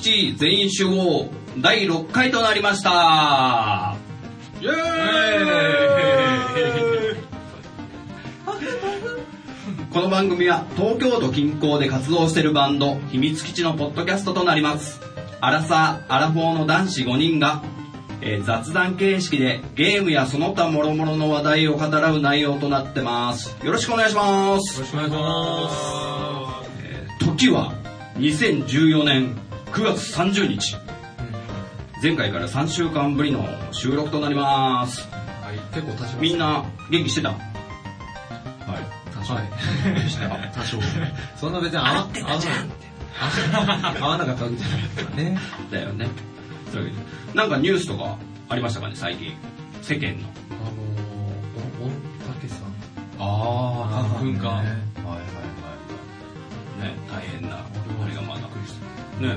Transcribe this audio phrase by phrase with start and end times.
[0.00, 1.28] 地全員集合
[1.58, 3.96] 第6回となりました。
[4.60, 4.74] イエーイ！
[9.92, 15.00] この番組は東京都近郊で活動しているバンド秘密基地のポッドキャストとなります。
[15.40, 17.62] アラサー・アラフォーの男子5人が、
[18.20, 23.56] えー雑談形式でゲームやその他諸々の話題を語らう内容となってます。
[23.64, 24.80] よろしくお願いします。
[24.80, 26.62] よろしくお願いしま
[27.20, 27.72] 時は
[28.18, 29.36] 2014年
[29.72, 30.76] 9月30日
[32.02, 35.08] 前回から3週間ぶりの収録となりますす。
[35.10, 36.20] はい、結構経ちました。
[36.20, 37.28] みんな元気してた？
[37.30, 37.38] はい。
[39.14, 39.34] 多少。
[40.54, 40.78] 多少。
[41.36, 45.38] そんな別に合わてたじゃんって合わなかったわけじゃないですからね。
[45.70, 46.08] だよね
[46.72, 46.92] そういう
[47.34, 48.16] なんかニュースとか
[48.48, 49.34] ありましたかね最近
[49.82, 51.90] 世間のあのー、お、お
[52.32, 52.60] たけさん。
[53.18, 55.18] あ花粉かはいはいは
[56.80, 57.64] いね大変なあ
[58.08, 58.40] れがまだ
[59.20, 59.36] ね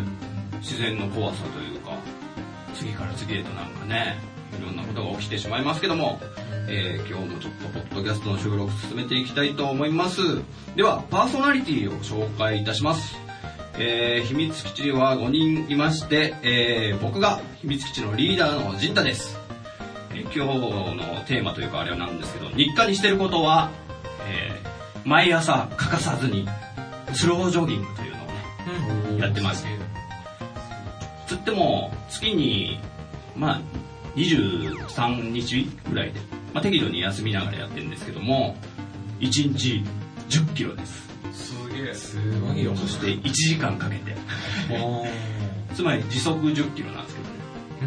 [0.60, 1.92] 自然の怖さというか
[2.76, 4.18] 次から次へとなんかね
[4.58, 6.20] いろんなことが起きてしまいますけども、
[6.70, 10.22] えー今日もちょっとポッドキャストの収録進めていきたいと思います。
[10.76, 13.16] ではパーソナリティを紹介いたします。
[13.80, 19.38] えー秘密基地は5人いまして、えー僕が秘密基地のリーダーの陣太です、
[20.12, 20.60] えー今日
[20.96, 23.72] のテーマというかあれはなんですけど日課にしてることは、
[24.30, 26.48] えー毎朝欠かさずに
[27.14, 28.34] スロージョギングというのをね
[29.20, 29.66] やってます。
[31.28, 32.80] つっても月に
[33.36, 33.62] まあ
[34.16, 36.20] 23日ぐらいで、
[36.54, 38.56] まあ、適度に休みながらやってるんですけども
[39.20, 39.84] 1日
[40.30, 41.10] 1 0キロです。
[41.34, 41.94] すげえ。
[41.94, 42.76] すごいよ。
[42.76, 44.16] そして1時間かけて。
[45.76, 47.30] つまり時速1 0キロなんですけど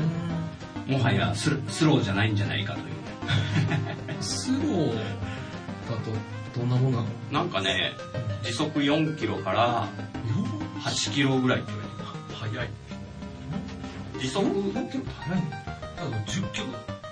[0.04, 0.98] ね。
[0.98, 2.84] もはやスロスローじゃないんじゃないかという。
[2.86, 5.00] ねスローだ
[6.54, 7.06] とどんなもんなの？
[7.30, 7.92] なんかね
[8.42, 9.88] 時速4キロから
[10.90, 12.06] 8キロぐらいって言われてる
[12.52, 12.70] 早い。
[14.20, 14.46] 時速？
[14.74, 15.46] 何キロって早いの
[15.96, 16.66] 多分10キロ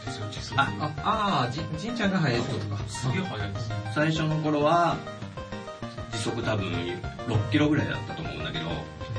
[0.05, 0.61] ですよ、時速。
[0.61, 0.69] あ
[1.03, 2.79] あ、あー、じ、じんちゃんが早いってことか。
[2.89, 3.71] すげえ速いです。
[3.95, 4.97] 最初の頃は
[6.13, 8.65] 時速多分6キロぐらいだったと思うんだけど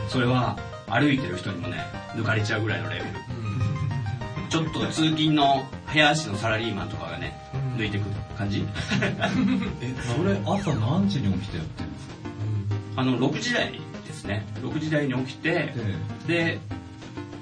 [0.10, 0.58] それは
[0.90, 1.78] 歩いてる人にもね
[2.16, 3.12] 抜かれちゃうぐらいのレベル。
[4.50, 7.82] ちょっと通勤の早足のサラリーマンとかがねうん。
[7.82, 8.66] 抜いてくる感じ。
[9.82, 12.08] え、それ朝何時に起きてやってるんです
[12.96, 13.02] か？
[13.02, 13.80] あの6時台
[14.26, 15.74] ですね6時台に起きて
[16.28, 16.60] で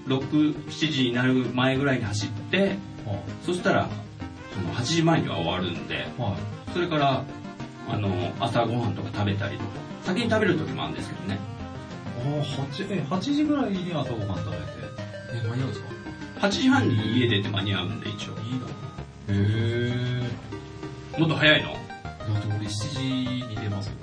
[0.08, 3.90] 67時になる前ぐらいに走ってはそしたら
[4.54, 5.98] その8時前には終わるんでい。
[6.22, 6.74] はい。
[6.74, 7.24] それから
[7.90, 9.70] あの朝ごはんとか食べたりとか
[10.04, 11.40] 先に食べる時もあるんですけどね
[12.20, 14.64] ああ、8、え、8時ぐらいに朝ごはん食べて。
[15.34, 15.88] え、間に合うんですか
[16.42, 18.68] ？8時半に家出て間に合うんで一応いいな。
[18.68, 18.72] へ
[19.30, 21.20] え。
[21.20, 21.72] もっと早いの？
[21.72, 21.80] だっ
[22.42, 23.00] て俺7時
[23.48, 23.94] に出ますよ。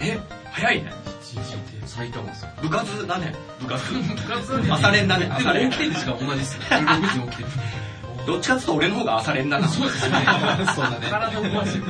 [0.00, 0.18] え
[0.50, 2.50] 早いね7時って埼玉ですよ。
[2.62, 6.58] 部活だね部活部活朝練だねで朝練も起きてる時間同じです。
[6.58, 7.48] 6時に起きてる。
[8.26, 10.16] どっちかっていうと俺の方が朝練だなそうですね。
[10.74, 11.06] そうだね。
[11.10, 11.84] 体してる。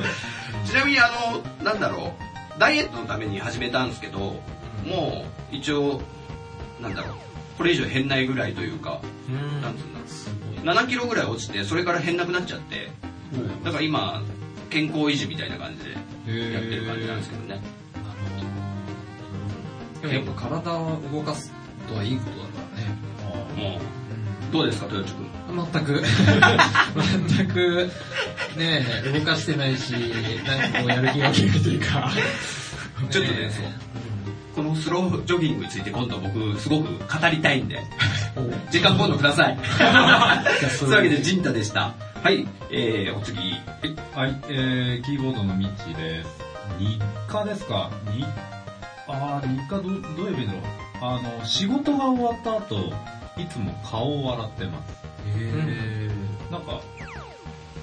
[0.65, 2.13] ちなみにあのなんだろ
[2.57, 4.41] うダイエットのために始めたんですけど
[4.85, 6.01] もう一応
[6.81, 7.17] なんだろう
[7.57, 8.99] これ以上減んないぐらいというか
[9.29, 10.29] うんなんつうんだろうす
[10.63, 10.75] ごい。
[10.75, 12.91] 7キロぐらい落ちてそれから減んなくなっちゃって
[13.63, 14.21] だから今
[14.69, 15.91] 健康維持みたいな感じで
[16.53, 17.61] やってる感じなんですけどね
[20.01, 21.51] でもやっぱ体を動かす
[21.87, 23.69] とはいいことだからね。
[23.71, 23.81] もう
[24.51, 25.27] どうですか豊地君。
[25.73, 26.03] 全く、
[27.37, 27.91] 全く、
[28.57, 29.91] ねえ、動かしてないし、
[30.45, 32.11] なんかこうやる気が起きるというか。
[33.09, 33.65] ちょっとねそう。
[34.55, 37.79] このスロージョギングについて今度僕すごく語りたいんで。
[38.71, 39.57] 時間今度ください。
[40.79, 41.93] そういうわけで陣太でした。
[42.23, 43.37] はいえー、お次。
[43.39, 43.57] はい
[44.15, 46.29] はい、えー、キーボードのミッチーです。
[46.79, 47.91] 日課ですか？
[48.11, 48.25] 日、
[49.07, 50.61] あー、日課ど、どういう意味だろう
[51.01, 52.75] あの、仕事が終わった後、
[53.37, 54.93] いつも顔を洗ってます。
[55.37, 56.09] へ
[56.51, 56.81] なんか、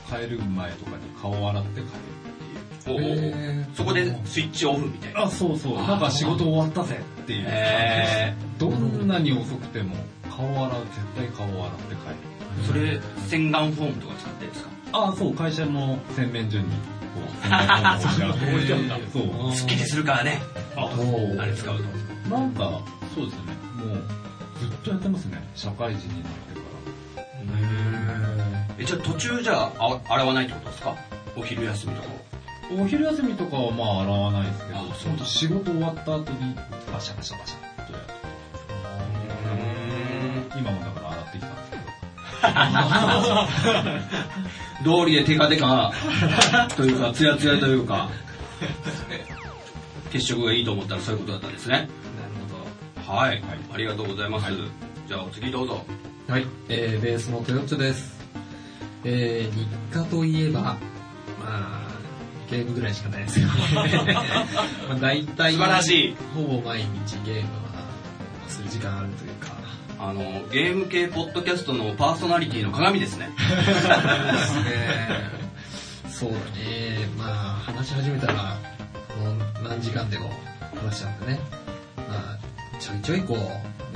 [0.09, 1.87] 帰る前とかに顔を洗って帰るっ
[2.85, 3.67] ていう。
[3.73, 5.76] おそこでスイッチオフみたいなあ、そうそう。
[5.79, 7.44] なんか仕事終わったぜっていう。
[7.49, 9.94] えどんなに遅くても、
[10.37, 12.17] 顔を洗う、絶対顔を洗って帰る。
[12.62, 14.70] ー、それ洗顔フォームとか使ってるんですか？
[14.93, 16.67] あ、そう、会社の洗面所に、
[19.13, 19.53] そう。
[19.55, 20.41] すっきりするからね
[20.77, 20.89] あ、
[21.47, 21.85] れ使うと
[22.31, 22.81] なんか、
[23.15, 23.43] そうですね。
[23.77, 24.03] もう、
[24.59, 25.41] ずっとやってますね。
[25.55, 26.65] 社会人になってから。
[28.79, 30.97] えじゃあ途中じゃああ洗わないってことですか？
[31.37, 32.09] お昼休みとか
[32.77, 36.55] お昼休みとかはまあ洗わないですけど、あそう仕事終わった後に
[36.93, 38.05] バシャバシャバシャっとやる。
[40.59, 41.83] 今もだから洗ってきたんですけど。
[44.85, 45.93] 道理でテカテカ
[46.77, 48.11] というかツヤツヤというか
[50.13, 51.89] 血色がいいと思ったらそういうことだったんですねなる
[53.07, 53.43] ほはい。
[53.73, 54.51] ありがとうございます。
[55.07, 55.85] じゃあお次どうぞ。
[56.27, 58.19] はい、えー、ベースのトヨッチョです。
[59.05, 60.79] えー、日課といえば、ま
[61.43, 61.89] あ、
[62.51, 63.53] ゲームぐらいしかないですよね。
[64.89, 66.17] まあ大体、素晴らしい。
[66.35, 67.85] ほぼ毎日ゲームは
[68.49, 69.54] する時間あるというか、
[69.99, 73.31] あの、ゲーム系ポッドキャストのパーソナリティの鏡ですね。
[76.08, 77.29] そうだね、まあ、
[77.64, 80.31] 話し始めたら、もう何時間でも
[80.75, 81.41] 話しちゃうんでね。
[82.08, 82.38] まあ、
[82.79, 83.38] ちょいちょいこう、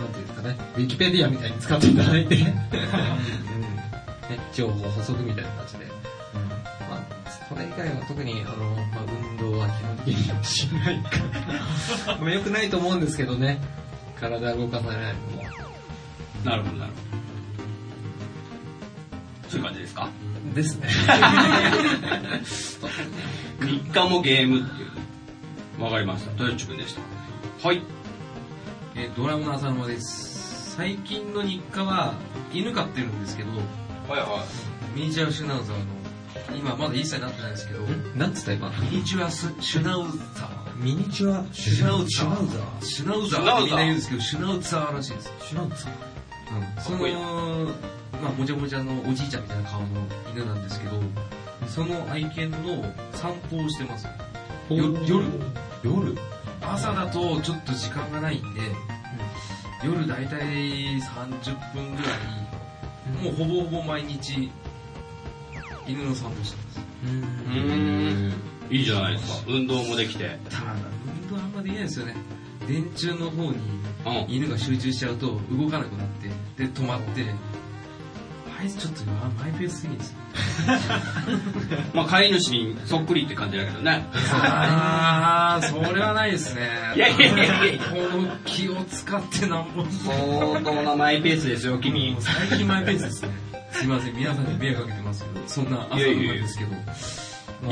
[0.01, 2.45] なんていうんですかね、ウィキペディアみたいに使っていただいて、うん
[4.29, 5.87] ね、情報補足みたいな感じで。
[6.89, 7.03] まあ、
[7.49, 9.05] それ以外は特に、あの、まあ、
[9.41, 11.11] 運動は基本的にしないか
[12.07, 12.17] ら。
[12.21, 13.59] まあ、良くないと思うんですけどね、
[14.21, 15.68] 体動かさないのも。
[16.49, 16.97] なるほど、なるほ
[19.47, 19.51] ど。
[19.51, 20.09] そういう感じですか？
[20.55, 20.89] ですね。
[23.63, 25.83] 日課もゲームっていう。
[25.83, 26.33] わかりました。
[26.33, 26.97] 豊地君でし
[27.63, 27.69] た？
[27.69, 27.83] はい。
[28.95, 30.75] えードラムの浅沼です。
[30.77, 32.15] 最近の日課は、
[32.53, 33.51] 犬飼ってるんですけど、
[34.09, 34.45] はいは
[34.95, 37.81] ミニチュアシュナウザーの、今まだ1歳になってないんですけど、
[38.17, 38.71] なんつった今？
[38.91, 40.05] ミニチュアスシュナウ
[40.35, 40.49] ザー。
[40.77, 42.85] ミニチュアシュナウザー？
[42.85, 45.33] シュナウザーシュみんな言うんですけど、シュナウザーらしいです。
[45.49, 46.08] シュナウザー？
[46.81, 46.99] その、
[48.23, 49.87] まあ、もじゃもじゃのおじいちゃんみたいな顔の
[50.35, 51.01] 犬なんですけど、
[51.67, 54.07] その愛犬の散歩をしてます。
[54.07, 54.13] よ
[55.07, 55.25] 夜
[55.83, 56.17] 夜？
[56.61, 58.61] 朝だとちょっと時間がないんで、
[59.85, 60.41] 夜だいたい
[61.01, 64.51] 30分ぐらい、もうほぼほぼ毎日、
[65.87, 66.81] 犬の散歩してます。
[66.81, 66.83] い。
[67.05, 68.33] うーん。
[68.71, 69.45] いいじゃないですか。
[69.49, 70.39] 運動もできて。
[70.51, 70.75] ただ、
[71.07, 72.17] 運動あんまできないですよね。
[72.69, 73.59] 電柱の方に
[74.07, 74.33] うん。
[74.33, 76.29] 犬が集中しちゃうと動かなくなって、
[76.65, 77.25] で、止まって、
[78.61, 79.05] あいつちょっと
[79.43, 80.19] マイペースすぎるんですよ。
[81.95, 84.05] まあ、飼い主にそっくりって感じだけどね。
[84.15, 86.69] あー、それはないですね。
[86.97, 89.85] いやいやいやいやこの気を使ってなんぼ。
[89.85, 92.17] 相当なマイペースですよ、君。
[92.21, 93.31] 最近マイペースですね。
[93.73, 96.71] すいません、皆さんに迷惑かけてますけど、そんな朝のなんですけど、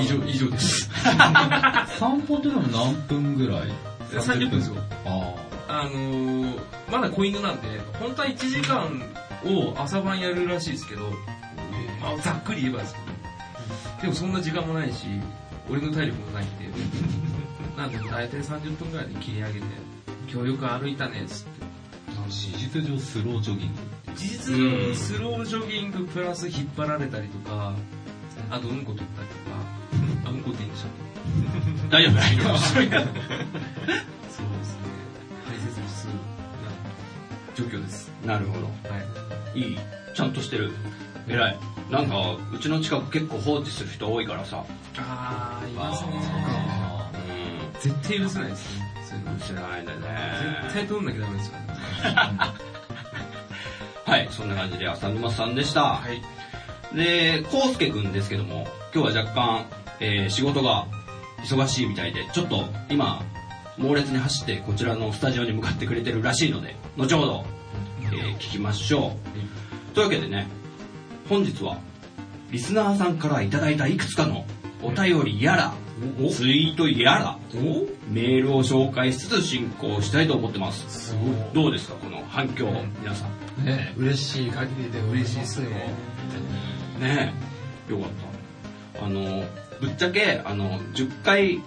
[0.00, 0.88] 以上、以上です。
[1.98, 3.95] 散歩ってのも何分ぐらい？
[4.10, 4.76] 30分ですよ。
[5.04, 5.34] あ
[5.68, 6.60] あのー、
[6.90, 9.02] まだ子犬なんで、本当は1時間
[9.44, 11.10] を朝晩やるらしいですけど、
[12.00, 13.06] まあ、ざっくり言えばですけど、
[14.02, 15.06] でもそんな時間もないし、
[15.68, 16.66] 俺の体力もないんで、
[17.76, 19.66] なんで大体30分ぐらいで切り上げて、
[20.32, 21.50] 今日よく歩いたねっつって。
[22.26, 22.30] あ。
[22.30, 23.96] 事実上スロージョギング。
[24.14, 27.74] 事実上スロージョギングプラス引っ張られたりとか、
[28.50, 29.56] あとうんこ取ったりとか、
[30.26, 30.90] あ、うんこっていいんでしたっ
[31.90, 32.52] 大丈夫大丈夫。
[32.52, 33.06] け そうですね。
[35.46, 36.12] 大切にする
[37.54, 38.12] 状況です。
[38.24, 38.66] なるほど。
[38.66, 38.72] は
[39.54, 39.58] い。
[39.60, 39.78] いい。
[40.14, 40.72] ちゃんとしてる。
[41.28, 41.58] 偉い。
[41.90, 44.64] なんか、うちの近く結構放置する人多いからさ。
[44.98, 46.10] あー、いますね。
[46.14, 48.86] あう絶対許せないですね。
[49.08, 49.98] そういないんだね。
[50.64, 51.66] 絶対取んなきゃダメですよね。
[54.04, 55.82] はい、そんな感じで浅沼さんでした。
[55.82, 56.22] はい。
[56.96, 59.66] で、コウスケくんですけども、今日は若干、
[60.00, 60.86] えー仕事が
[61.42, 63.22] 忙しいみたいで、ちょっと今、
[63.78, 67.44] 猛烈に走ってこちらのスタジオに向かってくれてるらしいので、後ほど、
[68.02, 69.16] えー聞きましょ
[69.90, 69.94] う。
[69.94, 70.46] というわけでね、
[71.28, 71.78] 本日は、
[72.50, 74.44] リスナーさんからいただいたいくつかの
[74.82, 75.74] お便りやら、
[76.30, 77.38] ツイートやら、
[78.10, 81.08] メールを紹介しつつ進行したいと思ってます。
[81.08, 81.64] すごい。
[81.64, 83.64] どうですか、この反響、皆さん。
[83.64, 85.70] ね嬉しい限りで嬉しいですよ。
[87.00, 87.34] ね
[87.88, 88.10] え、よかっ
[88.94, 89.06] た。
[89.06, 89.44] あの、
[89.80, 91.60] ぶっちゃけ、あの、10回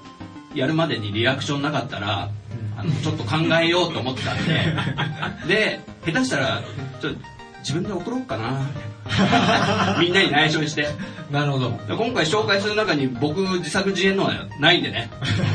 [0.55, 2.29] やるまでにリアクションなかったら、
[2.77, 4.53] あの、ちょっと考えようと思ってたんで、
[5.47, 6.61] で、下手したら、
[7.01, 7.19] ちょっと
[7.59, 8.67] 自分で送ろうかな。
[9.99, 10.87] みんなに内緒にして。
[11.31, 11.69] なるほど。
[11.87, 15.09] で今回紹介する中に僕自作自演のはないんでね、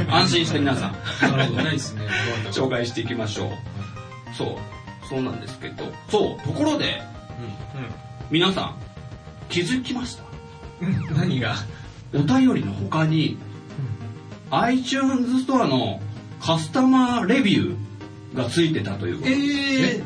[0.08, 0.96] 安心して皆さん、
[1.30, 1.62] なるほど。
[1.62, 2.02] ないですね。
[2.52, 3.50] 紹介していきましょう。
[4.36, 7.02] そう、そうなんですけど、そう、ところで、
[8.30, 8.74] 皆さん、
[9.48, 10.24] 気づきました？
[11.16, 11.54] 何が？
[12.14, 13.36] お便りの他に、
[14.50, 16.00] iTunes ストアの
[16.40, 19.30] カスタマーレビューがついてたということ。
[19.30, 20.02] え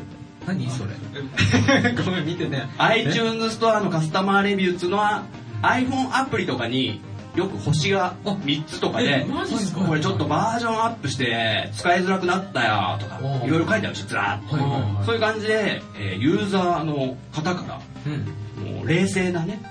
[0.47, 0.69] 何？
[0.69, 1.93] それ。
[2.03, 2.67] ごめん、見てね。
[2.77, 5.23] iTunes ストアのカスタマーレビューっていうのは
[5.61, 7.01] iPhone アプリとかに
[7.35, 9.25] よく星が3つとかで、
[9.87, 14.55] これちょっとバージョンアップして使いづらくなったよとかいろいろ書いてあるし、ずらーっと。
[14.55, 15.05] はいはいはい。
[15.05, 18.75] そういう感じで、えーユーザーの方から、うん。
[18.77, 19.61] もう冷静なね、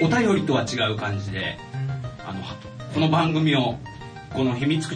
[0.00, 1.58] お便りとは違う感じで、
[2.26, 2.40] あの、
[2.94, 3.78] この番組を、
[4.32, 4.88] この秘密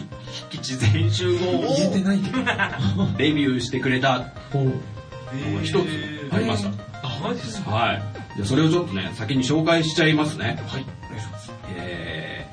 [0.49, 2.37] 基地全集合を言えてないけど。
[3.17, 4.17] レビューしてくれた。
[4.19, 6.69] のが一つありました。
[7.03, 7.71] あ、マジですか？
[7.71, 8.01] はい。
[8.35, 10.61] じゃあそれをちょっとね、先に紹介しちゃいますね。
[10.67, 10.85] はい。
[11.05, 11.51] お願いします。
[11.75, 12.47] え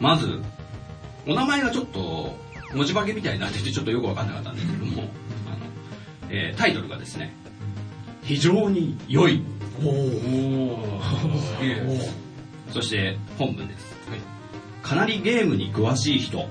[0.00, 0.40] ー、まず、
[1.26, 2.36] お名前がちょっと、
[2.72, 5.56] 文字化けみたいになっててちょっとよくわかんなかったんですけども、あの、
[6.30, 7.32] えータイトルがですね、
[8.22, 9.42] 非常に良い。
[9.84, 9.92] おお
[11.58, 12.10] すげえ。
[12.72, 13.83] そして本文です。
[14.84, 16.46] かなりゲームに詳しい人、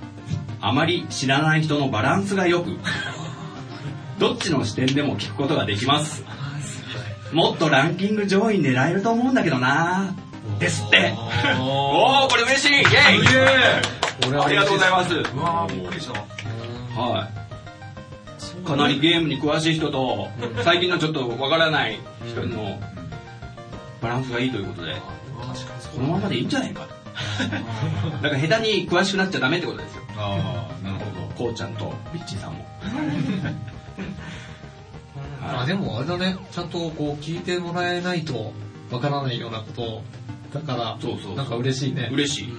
[0.60, 2.72] あまり知らない人のバランスが良く、
[4.18, 6.24] どっちの視点でも聞くことができます。
[7.32, 10.16] もっとランキング上位狙えると思うんだけどな
[10.60, 11.14] ですって。
[11.60, 15.14] おー、 これ嬉しいイェイありがとうございます。
[15.14, 16.20] うわーびっくりした。
[17.00, 17.30] は
[18.64, 18.68] い。
[18.68, 20.30] かなりゲームに詳しい人と、
[20.64, 22.80] 最近のちょっとわからない人の
[24.02, 27.03] バランスがいいということで、このままでいいんじゃないかと。
[28.22, 30.02] だから下手に詳しくなっちゃダメってことですよ。
[30.18, 31.28] ああ、なるほど。
[31.36, 32.66] こうちゃんとビッチーさんも。
[35.46, 38.54] あでもあれだね、ちゃんとこう聞いてもらえないと
[38.92, 40.02] わからないようなこと
[40.54, 42.10] だから、そうそうそうなんか嬉しいね。
[42.12, 42.54] 嬉しい。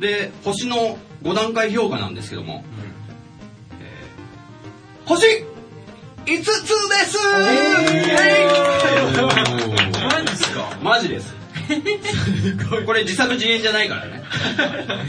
[0.00, 2.64] で、星の5段階評価なんですけども、
[3.80, 5.26] えー星
[6.26, 6.50] 5つで
[7.06, 7.18] す
[10.02, 10.78] マジっすか？
[10.82, 11.33] マジです。
[12.86, 14.22] これ自作自演じゃないからね。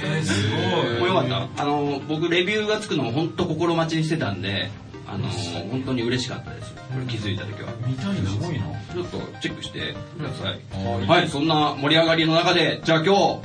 [0.03, 0.99] えー、すごい。
[0.99, 1.63] もうよかった。
[1.63, 4.69] あの、僕レビューがつくのを本当心待ちにしてたんで、
[5.07, 5.27] あの、
[5.69, 6.73] 本当に嬉しかったです。
[6.73, 7.69] これ気づいた時は。
[7.85, 8.29] 見たいな。
[8.29, 8.65] すごいな。
[8.93, 10.85] ちょっとチェックしてください。
[10.85, 13.39] はいはい、そんな盛り上がりの中で、じゃあ今日、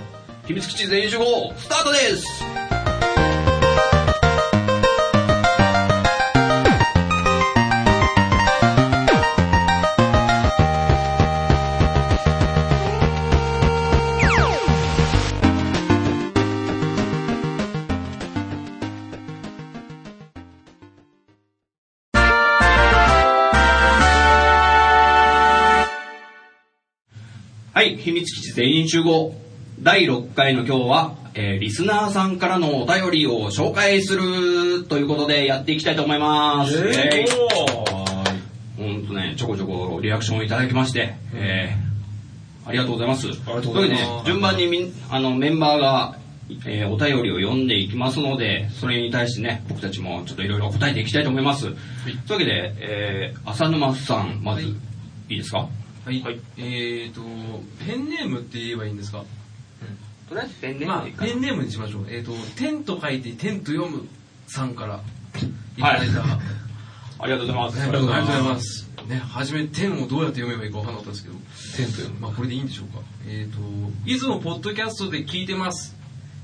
[0.47, 2.89] 秘密基地全員集合、スタートです
[28.54, 29.35] 全員集合。
[29.80, 36.76] 第6回の今日は、えーリスナーさんからのお便りを紹介するということでやっていきたいと思います。
[36.78, 38.00] えー
[38.76, 43.26] ほんとね、ちょこちょこリアクションをいただきまして、えーありがとうございます。
[43.26, 46.16] ありがとうございますというわけで、順番にみんあのメンバーが、
[46.66, 51.62] えーお便りを読んでいきますので、それに対してね、僕たちもちょっといろいろ答えていきたいと思います。
[51.62, 54.71] というわけで、えー浅沼さん、まず、はい
[55.30, 55.69] い、いですか？
[56.04, 56.23] はい。
[56.23, 57.21] はいえーと、
[57.87, 59.25] ペンネームって言えばいいんですか？
[60.28, 62.07] とりあえずペンネーまあムでいい、かなペンネームにしましょう。
[62.09, 64.07] えーと、天と書いて天と読む
[64.47, 65.00] さんから
[65.76, 66.23] いただいた、
[67.19, 67.80] ありがとうございます。
[67.83, 68.88] ありがとうございます。
[69.09, 71.25] ね、初め天をどうやって読めばいいか分からなかったんです
[71.76, 72.16] けど、テントよ。
[72.21, 73.00] まあこれでいいんでしょうか。
[73.26, 73.59] えっ、と、
[74.07, 75.97] いつもポッドキャストで聞いてます？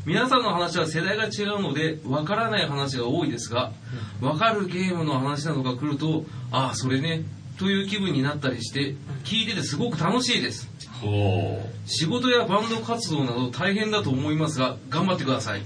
[0.05, 3.73] 皆さんの話は世代が違うので、わからない話が多いですが、
[4.21, 7.23] わかるゲームの話などが来ると、ああ、それね、
[7.59, 8.95] という気分になったりして、
[9.25, 10.69] 聞いててすごく楽しいです。
[11.87, 15.63] 仕事やバンド活動など大変だと思いますが、頑張ってください。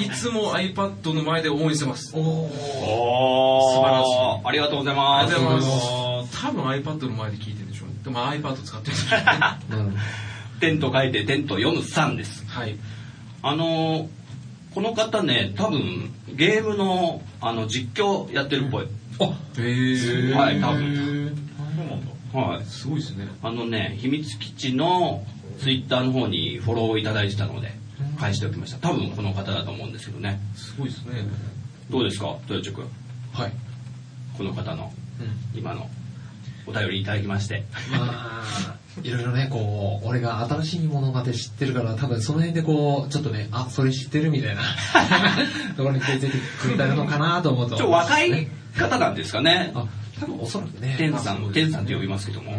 [0.00, 2.12] いつも iPad の前で応援してます。
[2.16, 2.50] おお
[3.72, 5.34] 素晴らしいありがとうございあます。
[5.34, 6.42] りがとうございます。
[6.42, 7.94] 多分 iPad の前で聞いてるでしょうね。
[8.04, 9.58] でも iPad 使ってるんでしょうね。
[9.70, 9.96] うん。
[10.60, 12.44] 点と書いて点と読む3です。
[12.48, 12.76] はい。
[13.42, 14.08] あのー
[14.74, 18.86] この方ね、多分ゲームのあの実況やってるっぽい。
[19.24, 20.34] へー。
[20.34, 21.36] はい、多分。
[21.76, 22.38] そうなんだ？
[22.38, 22.64] はい。
[22.64, 23.28] すごいですね。
[23.42, 25.24] あのね、秘密基地の
[25.60, 27.72] ツイッターの方にフォローをいただいてたので、
[28.18, 28.78] 返しておきました。
[28.78, 30.40] 多分この方だと思うんですけどね。
[30.54, 31.24] すごいですね。
[31.90, 32.84] どうですか、豊地君？
[33.32, 33.52] はい。
[34.36, 35.22] この方のう
[35.56, 35.58] ん。
[35.58, 35.88] 今の
[36.66, 37.64] お便りいただきまして。
[37.90, 38.44] まあ、
[39.02, 44.62] いろいろね、こう、俺が新しいものまで知ってるから、多分その辺でこう、ちょっとね、あ、それ知ってるみたいな
[45.76, 46.28] ところに気づいて
[46.60, 47.76] くれたのかなと思うと。
[47.76, 49.72] ちょ、若い方なんですかね。
[49.74, 49.86] あ、
[50.20, 50.94] 多分おそらくね。
[50.98, 52.52] 天さん、天さんって呼びますけども。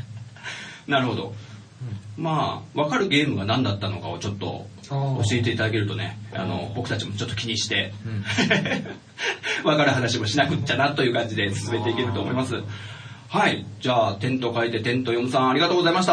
[0.86, 1.34] なるほど。
[2.16, 7.92] まあ、わかるゲームが何だったのかをちょっと教えていただけるとね、あの、僕たちもちょっと気にして、
[9.64, 12.56] わかる話もしなくっちゃなという感じで進めていけると思います。
[13.28, 13.64] はい。
[13.80, 16.12] じゃあ、天と書いて天と読むさん、ありがとうございました。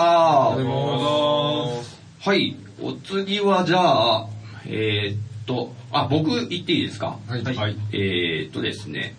[2.19, 2.55] はい。
[2.81, 4.27] お次は、じゃあ、
[4.65, 7.17] えーっと、あ、僕言っていいですか？
[7.27, 7.43] はい。
[7.43, 7.75] はい。
[7.91, 9.15] えーっとですね、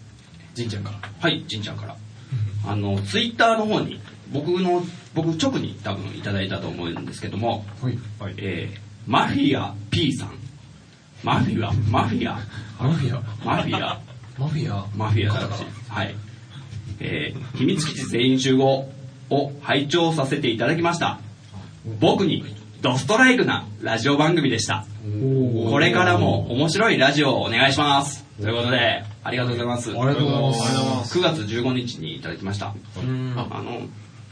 [0.54, 1.00] じんちゃんから。
[1.18, 1.96] はい、じんちゃんから。
[2.66, 4.00] あの、ツイッターの方に、
[4.32, 7.98] 僕の、僕直に多分いただいたと思うんですけども、はい。
[8.20, 8.34] はい。
[8.36, 10.38] えー、マフィア P さん。
[11.24, 12.38] マフィア、マフィア、
[12.80, 13.18] マフィア？
[13.42, 14.00] マフィア、
[14.36, 14.86] マフィア？
[14.94, 16.14] マフィアだし、はい。
[17.00, 18.88] えー、秘密基地全員集合
[19.30, 21.18] を拝聴させていただきました。
[22.00, 22.44] 僕に
[22.80, 24.86] ドストライクなラジオ番組でした。
[25.70, 28.24] これからも面白いラジオをお願いします。
[28.40, 29.90] ということで、ありがとうございます。
[29.90, 31.18] ありがとうございます。
[31.18, 32.72] 9月15日にいただきました。
[32.96, 33.34] うん。
[33.36, 33.80] あの、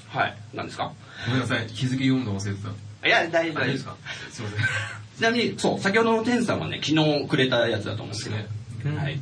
[0.08, 0.92] はい、何ですか？
[1.26, 1.66] ごめんなさい。
[1.66, 3.08] 日付読むの忘れてた。
[3.08, 3.96] いや、大丈夫でですすか？
[4.30, 4.60] すいません。
[5.18, 8.36] ちなみに、そう、先ほどの天さんはね、昨日くれたやつだと思うんですけど、
[8.84, 9.18] うんはい。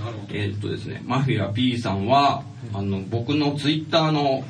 [0.00, 4.42] なるほえーっとですね、マフィア P さんは、あの、僕のツイッターの、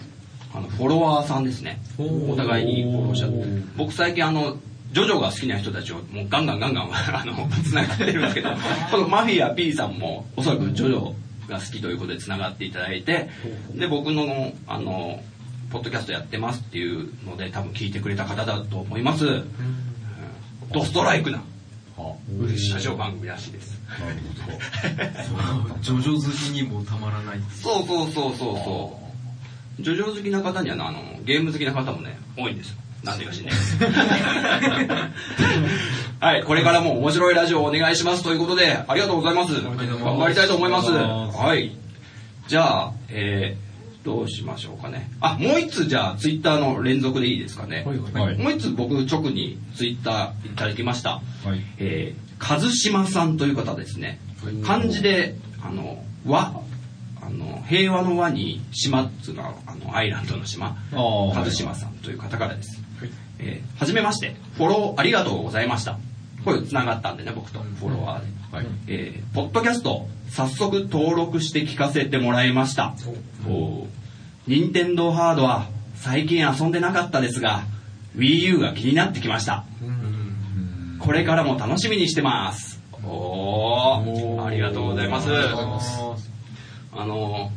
[0.53, 1.81] あの、フォロワーさんですね。
[1.99, 3.37] お互いにフォローしちゃって。
[3.77, 4.57] 僕最近あの、
[4.93, 8.51] ジョジョが好きな人たちをもうガンガンガンガン、 あの、繋がってるんですけど、
[8.91, 11.15] このマフィア P さんも、おそらくジョジョ
[11.49, 13.29] が好きということで繋がっていただいて、
[13.75, 15.23] で、僕の、あの、
[15.71, 19.27] ポッドキャストやってますっていうので、多分聞いてくれた方だと思います。
[19.27, 19.45] うん
[20.73, 21.43] ドストライクな、
[22.39, 22.75] 嬉しい。
[22.75, 23.81] ラジオ番組らしいです。
[23.99, 25.75] なるほど。
[25.83, 27.41] ジョジョ好きにもたまらない。
[27.61, 29.10] そうそうそうそうそう。
[29.83, 32.77] ジョジョ好きな方にはなあの、ゲーム好きな方もね、多いんですよ。
[33.05, 33.79] なんでか知んないです。
[36.21, 39.55] はい、これからも面白いラジオをお願いしますということで、ありがとうございます。
[39.55, 39.75] 頑
[40.19, 40.91] 張りたいと思います。
[40.91, 41.75] はい。
[42.47, 45.11] じゃあ、えー、どうしましょうかね。
[45.21, 47.85] あ、もう一つじゃあ、ツイッターの連続でいいですかね。
[47.87, 48.39] はいはいはい。
[48.39, 51.11] もう一つ僕直にツイッターいただきました。
[51.11, 51.21] は
[51.55, 51.61] い。
[51.79, 54.19] えー、和島さんという方ですね。
[54.63, 56.61] 漢字で、あの、和、
[57.31, 60.77] あの、平和の和に島っつうのは、あの、アイランドの島。
[60.93, 62.81] ああ、はい和島さんという方からです。
[63.39, 65.99] えーはじめまして、フォローありがとうございました。
[66.45, 68.57] これ繋がったんでね、僕とフォロワーで。
[68.57, 68.67] はい。
[68.89, 72.95] えーポッドキャスト、早速登録して聞かせてもらいました。
[73.49, 73.87] お
[74.47, 77.63] 任天堂ハードは最近遊んでなかったですが、
[78.17, 79.65] Wii U が気になってきました。
[80.99, 82.81] これからも楽しみにしてます。
[83.05, 85.29] おー、ありがとうございます。
[86.93, 87.53] あの、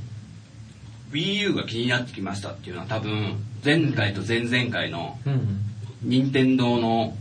[1.12, 5.60] Wii U が気になってきましたっていうのは多分、前回と前々回のうん。
[6.04, 7.16] 任天堂の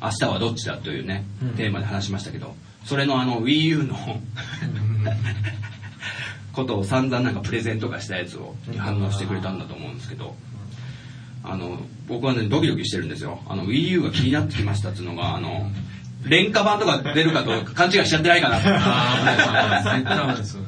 [0.00, 2.54] 明日はどっちだというね、うんテーマで話しましたけど、
[2.84, 3.96] それのあの Wii U の
[6.52, 10.36] ことを散々なんかプレゼントがしたやつをに反応してくれたんだと思うんですけど、
[11.42, 13.40] あの、僕はね、ドキドキしてるんですよ。
[13.48, 15.70] あの Wii U が気になってきましたっていうのが、あの、
[16.24, 18.56] 廉価版とか出るかと勘違いしちゃってないかな。
[18.56, 20.62] ああ、絶対ダメですよ。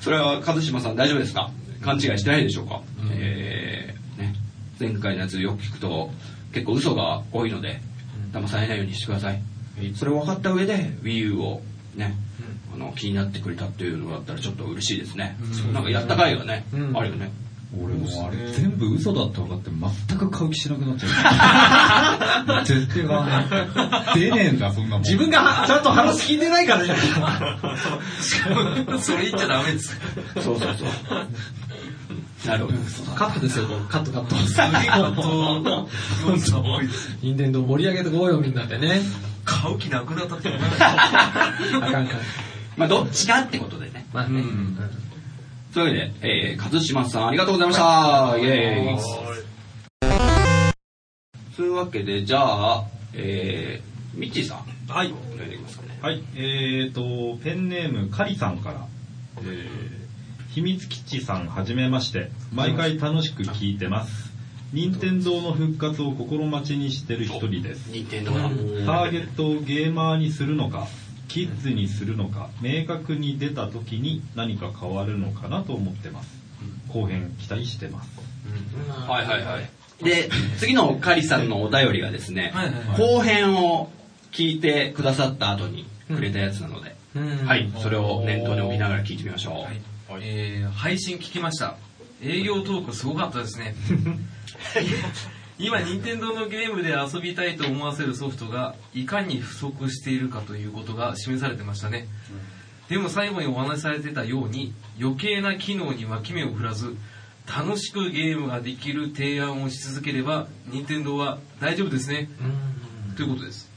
[0.00, 1.50] それは和島さん大丈夫ですか？
[1.82, 4.34] 勘違いしてないでしょうか、えーね、
[4.80, 6.10] 前回のやつよく聞くと
[6.52, 7.80] 結構嘘が多いので
[8.32, 9.40] 騙されないようにしてください、
[9.94, 11.62] それを分かった上で WiiU を
[11.94, 12.14] ね、
[12.74, 15.36] あの気になってくれたっていうのだったらちょっと嬉しいですね、
[15.72, 16.96] なんかやった回がね、うん。
[16.96, 17.30] あるよね
[17.76, 19.70] 俺もうあれ全部嘘だって分かって
[20.08, 22.64] 全く買う気しなくなっちゃう。
[22.64, 24.20] 絶対買わない。
[24.20, 25.02] 出ねえんだ、そんなもん。
[25.02, 27.00] 自分がちゃんと話聞いてないからじゃな
[28.96, 30.00] いそれ言っちゃダメです。
[30.36, 30.68] そうそうそう
[32.46, 32.78] なるほど
[33.16, 34.34] カットですよ、カットカット。
[34.36, 35.88] すげえ本当、
[36.30, 37.18] 要素多いです。
[37.20, 39.02] 任天堂盛り上げてこうよ、みんなでね。
[39.44, 40.86] 買う気なくなったって思いましあ
[41.80, 42.08] かんあかん。
[42.76, 44.40] まあどっちかってことでねまあね。
[44.40, 44.78] うん
[45.74, 55.12] というわけで、えー、和島さんありがとうございましたイエーイというわけでじゃあえー、ミッチーさんはい。
[55.12, 56.22] お願いできますかねはい。
[56.34, 58.86] えーと、ペンネーム、カリさんから。
[59.42, 62.30] えー、秘密基地さんはじめまして。
[62.52, 64.32] 毎回楽しく聞いてます。
[64.72, 67.90] 任天堂の復活を心待ちにしてる一人です。
[67.90, 70.86] 任天堂だターゲットをゲーマーにするのか、
[71.28, 76.28] キッズにするのか、明確に出た時に何か変わるのかなと思ってます。
[76.88, 78.10] 後編期待してます。
[78.88, 80.04] はいはいはい。
[80.04, 83.90] で、次のカリさんのお便りがですね、はいはいはい後編を
[84.32, 89.54] 聞いてくださった後にくれたやつなので、うんはい、それを念頭に置きながら聞いてみましょう。
[89.54, 89.80] はい
[90.22, 91.76] えー配信聞きました。
[92.22, 93.74] 営業トークすごかったですね。
[95.60, 102.06] 今、任天堂のゲームで遊びたいと思わせるソフトがいかに不足しているかということが示されてましたね。
[102.88, 106.96] でも最後にお話しされてたように余計な機能に脇目を振らず
[107.46, 112.30] 楽しくゲームができる提案をし続ければ任天堂は大丈夫ですね。
[112.40, 113.68] うんということです。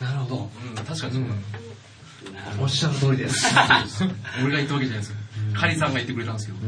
[0.00, 0.50] なるほど。
[0.68, 1.30] うん、確かにそうだ。
[2.60, 3.46] おっしゃる通りです。
[4.42, 5.16] 俺が言ったわけじゃないですよ。
[5.54, 6.58] カリさんが言ってくれたんですけど。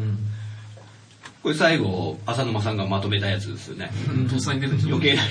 [1.42, 3.90] これ最後、浅沼さんがまとめたやつですよね。
[4.08, 4.86] うんとっさに出た人。
[4.88, 5.22] 余計な。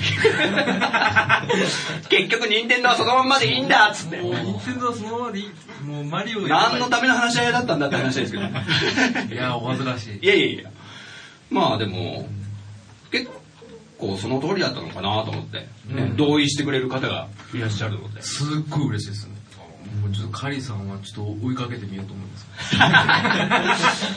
[2.10, 4.20] 結局任天堂はそのまんまでいいんだっつって。
[4.20, 5.50] もう、任天堂はそのままでいい。
[5.86, 8.44] もう、マリオ何のための話し合いだったんだって話ですけど。
[8.44, 10.18] いや、お恥ずかしい。
[10.22, 10.70] いやいやいや。
[11.50, 12.28] まあでも、
[13.10, 13.30] 結
[13.98, 18.20] 構その通りだったのかなと思って、ね同意してくれる方がいらっしゃるので。
[18.20, 19.41] すっごい嬉しいですね。
[20.12, 22.46] ちょっとカリさんはちょっと追いかけてみようと思います。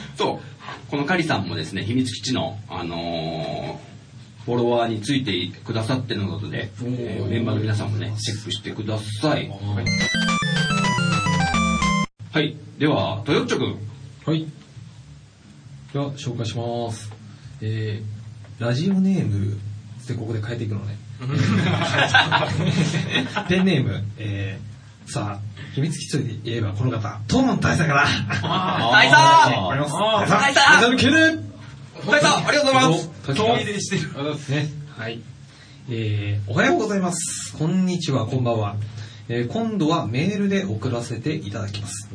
[0.17, 0.45] そう。
[0.89, 3.85] このカリさんもですね、秘密基地の、あのー
[4.45, 9.49] フォロワーについてくださってるので、えーメンバーの皆さんもね、チェックしてください。
[12.31, 12.55] はい。
[12.77, 13.79] では、トヨッチョくん。
[14.31, 14.45] はい。
[15.93, 17.11] では、紹介します。
[17.61, 19.55] えー、ラジオネームっ
[20.05, 20.95] てここで変えていくのね。
[23.49, 24.59] ペンネーム、え
[25.07, 25.39] さあ、
[25.75, 26.11] 秘密基地
[26.43, 28.05] といえばこの方、トーマン大佐から。
[28.05, 29.93] 大佐ああります。
[29.93, 31.35] 大佐大佐の敬礼
[32.07, 34.11] 大佐ありがとうございます大遠いでしてる。
[34.49, 34.67] ね。
[34.97, 35.21] はい。
[35.89, 37.55] えー、おはようございます。
[37.57, 38.75] こんにちは、こんばんは。
[39.29, 42.09] えー、今度はメールで送らせていただきます。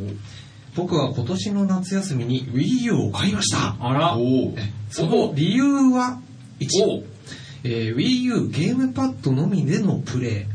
[0.74, 3.76] 僕は今年の夏休みに Wii U を買いました。
[3.80, 4.16] あら。
[4.16, 6.20] おおえその理由は
[6.58, 6.68] 1、
[7.64, 10.46] えー Wii U ゲームパッドのみでのプレ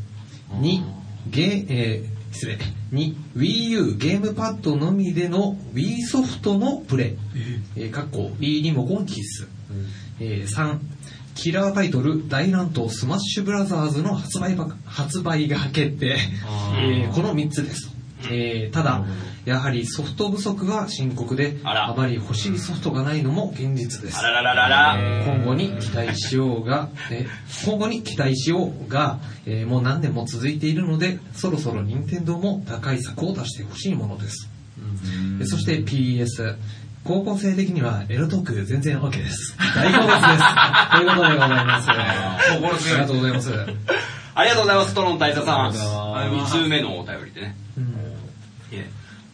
[0.54, 0.56] イ。
[0.56, 0.84] 2、
[1.30, 2.58] ゲえー失礼。
[2.91, 7.17] 2、Wii U ゲームパッドのみでの Wii ソフトのプレイ。
[7.76, 9.48] えー、かっこ Wii リモコン必須。
[10.19, 10.80] えー3、
[11.34, 16.17] キラータイトル大乱闘スマッシュブラザーズの発売ば発売が決定。
[16.78, 17.95] えーこの3つです。
[18.32, 19.04] えーただ、
[19.46, 24.24] やはりソフト不足が深刻で、あまり欲しいソフトがないのも現実ですあ。
[24.24, 34.50] ららららら 今後に期待しようが、えー今後に期待しようが、えーもう何年も続いているので、そろそろ任天堂も打開策を出してほしいものです。
[35.40, 36.56] えーそして PS、
[37.04, 39.56] 高校生的にはエロトーク全然 OK です。
[39.76, 40.44] 大好物です。
[40.92, 41.88] ということでございます。
[42.56, 43.52] 心強いありがとうございます。
[44.38, 48.05] ありがとうございますトロン大佐さんありがとうございます2通目のお便りでねいえ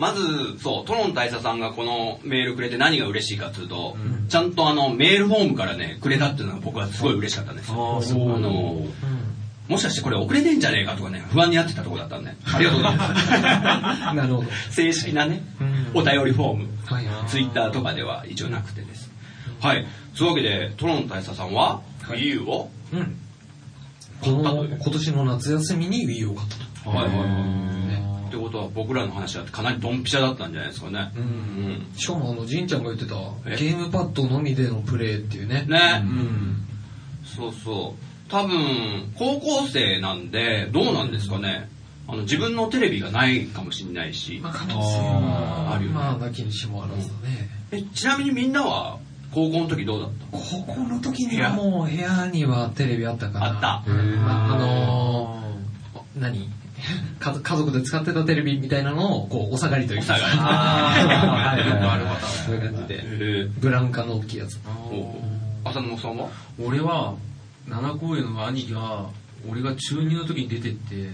[0.01, 3.95] まず、そう、トロン大佐さんがこのメールくれて何が嬉しいかっていうと、
[4.29, 7.97] ちゃんとあの、メールフォームからね、くれたっていうのが僕はすごい嬉しかったんですよ。
[7.97, 8.83] あーそうあの、
[9.67, 14.15] もしかしてこれ遅れてんじゃねえかとかね、不安になってたところだったんで、ありがとうございます。
[14.17, 14.47] なるほど。
[14.71, 15.43] 正式なね
[15.93, 19.11] う、お便りフォーム、はいはいツイッターとかでは一応なくてです。
[19.59, 19.85] はい。
[20.15, 23.17] そういうわけで、トロン大佐さんは、はい Wii U を、うん。
[24.19, 26.89] この、今年の夏休みに Wii U を買ったと。
[26.89, 27.27] はいはいはい。
[27.27, 31.11] ねってことは僕らの話はかなりドンピシャだったんじゃないですかね。
[31.17, 31.87] うん。
[31.97, 33.15] しかもあの、じんちゃんが言ってた、
[33.45, 33.57] え？
[33.57, 35.65] ゲームパッドのみでのプレイっていうね。
[35.67, 36.65] ね、うん。
[37.25, 38.31] そうそう。
[38.31, 41.69] 多分、高校生なんで、どうなんですかね。
[42.07, 44.49] あの、自分のテレビがないかもしれないしま。
[44.49, 47.49] あ、可能性はあるよねまあ、なきにしもあらずだね。
[47.71, 48.99] え、ちなみにみんなは、
[49.33, 50.37] 高校の時どうだった？
[50.37, 53.45] 高校の時にはもう部屋にはテレビあったかな。
[53.45, 56.49] あったうんまあ、あのー、何？
[57.19, 60.13] 家族家族で使ってたテレビみたいなのを、こう、お下がりというか。
[60.13, 60.37] お下がり。
[60.37, 62.15] はいはいよくあるはい。
[62.45, 62.99] そういう感じで。
[63.03, 64.59] えブラウン管の大きいやつ。
[65.63, 66.29] 浅野さんは？
[66.59, 67.15] 俺は、
[67.67, 69.07] 七公園の兄貴が、
[69.49, 71.09] 俺が中2の時に出てって、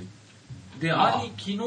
[0.80, 1.18] で、あ。
[1.18, 1.66] あ兄貴の、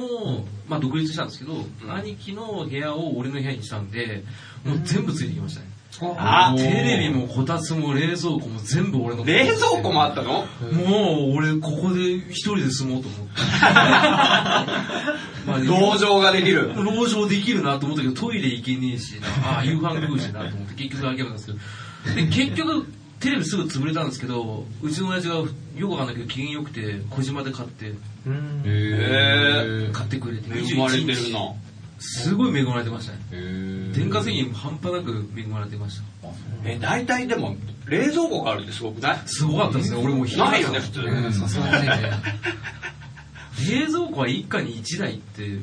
[0.68, 1.92] まあ独立したんですけど、ん。
[1.92, 4.24] 兄貴の部屋を俺の部屋にしたんで、
[4.64, 5.69] もう全部ついてきましたね。
[6.16, 9.24] あテレビもこたつも冷蔵庫も全部俺の。
[9.24, 10.46] 冷蔵庫もあったの？
[10.72, 13.40] もう俺ここで一人で住もうと思って。
[15.46, 16.72] まあ同情ができる。
[16.74, 21.58] 籠城できるなと思ったけど、トイレ行けねえしな、ああ、夕飯食うしなと思って結局諦めたんですけど、
[22.14, 22.86] で、結局、
[23.20, 25.46] テレビすぐ潰れたんですけど、うちの親父がよ
[25.78, 27.92] くわかんないけど機嫌良くて、小島で買って、
[28.26, 28.62] うん。
[28.64, 31.40] へえ買ってくれて、恵まれてる21日な。
[32.00, 33.18] すごい恵まれてましたね。
[33.32, 36.28] へ電化製品半端なく恵まれてました。
[36.64, 39.18] え、大体でも、冷蔵庫があるってすごくない？
[39.26, 41.00] すごかったですね、俺もうないよね、普通。
[41.00, 42.10] うんさすがにね。
[43.70, 45.58] 冷蔵庫は一家に一台って、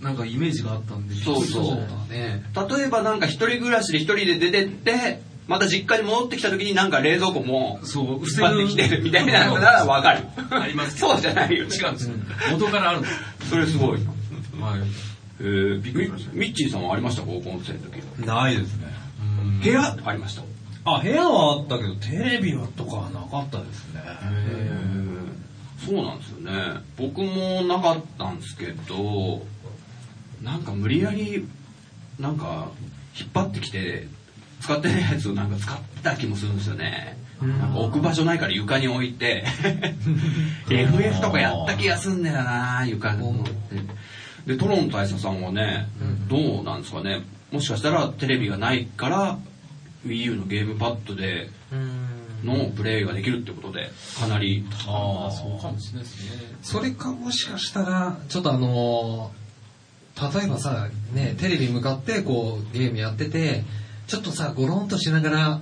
[0.00, 1.14] なんかイメージがあったんで。
[1.14, 2.42] そうそうね。
[2.54, 10.24] 例えばなんか一人暮らしで一人で出てって、また実家に戻ってきた時になんか冷蔵庫も、そう、引っ張ってきてるみたいなのならわかる。
[10.50, 11.76] ありますそうじゃないよね。
[11.76, 12.14] 違うんですよ。
[12.50, 14.10] 元からあるんですそれすごいな。
[14.64, 14.80] はい。
[15.42, 16.32] えー、びっくりしました。
[16.32, 17.22] ミッチーさんはありました？
[17.22, 18.26] 高校生の時。
[18.26, 18.86] ないですね。
[19.62, 19.96] 部屋？
[20.04, 20.42] ありました。
[20.84, 24.00] あ、部屋はあったけど、テレビはとかはなかったですね。
[25.84, 26.80] そうなんですよね。
[26.96, 29.44] 僕もなかったんですけど、
[30.42, 31.46] なんか無理やり、
[32.20, 32.68] なんか
[33.18, 34.06] 引っ張ってきて、
[34.60, 37.16] 使ってないやつをなんか使った気もするんですよね。
[37.40, 39.44] なんか置く場所ないから床に置いて、
[40.70, 43.50] FF とかやった気がすんだよな床に乗って。
[44.46, 45.88] で、トロン大佐さんはね、
[46.28, 47.22] どうなんですかね。
[47.50, 49.38] もしかしたらテレビがないから、
[50.06, 51.50] Wii U のゲームパッドで
[52.42, 54.64] のプレイができるってことで、かなり。
[54.86, 56.30] ああ、そうかもしれないですね。
[56.62, 59.42] それかもしかしたら、ちょっとあのー
[60.14, 63.64] 例えばさ、ね、テレビ向かってこうゲームやってて、
[64.06, 65.60] ちょっとさ、ゴロンとしながら、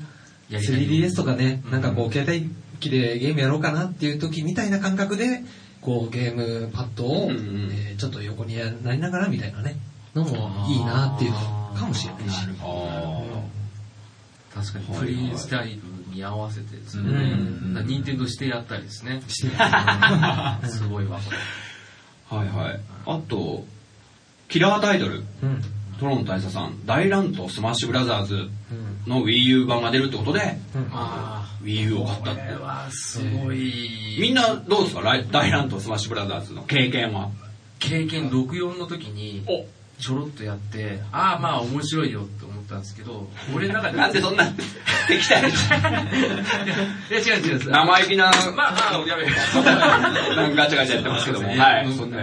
[0.48, 1.70] やりたい 3DS とかね、うん。
[1.70, 5.44] なんかこう携帯機でゲームやろうかなっていう時みたいな感覚で、
[5.80, 9.76] こうゲームパッドを、うんうんえーちょっと横にやなりながらみたいなね、
[10.14, 11.38] のもいいなっていうの
[11.76, 12.46] かもしれないし。
[12.62, 13.22] あ
[14.54, 17.08] 確かに、はいプレイスタイルに合わせてですね。
[17.10, 19.22] うんだ任天堂してやったりですね。
[19.28, 19.46] し
[20.62, 21.20] てすごいわ。
[22.30, 22.80] はいはい。
[23.06, 23.64] あと、
[24.48, 25.62] キラータイトル、うん。
[25.98, 28.50] トロン大佐さん、大乱闘スマッシュブラザーズうん。
[29.06, 30.82] の Wii U 版が出るってことで、うん
[31.64, 31.72] れ。
[31.72, 34.16] あ Wii U を買ったあ、ってすごい。
[34.20, 35.00] みんなどうですか？
[35.02, 37.28] ライ大乱闘スマッシュブラザーズの経験は？
[37.78, 39.64] 経験64の時に、お
[40.00, 43.96] ちょろっとやって、ああまあ面白いよって思ったんですけど、俺の中で。
[43.98, 44.46] なんでそんな
[45.08, 45.52] 敵対 い
[47.12, 47.70] や違う違う。
[47.70, 49.26] 生意気な、まあ、あやべえ。
[50.54, 51.48] ガチャガチャやってますけども。
[51.48, 51.92] はい。
[51.92, 52.18] そんな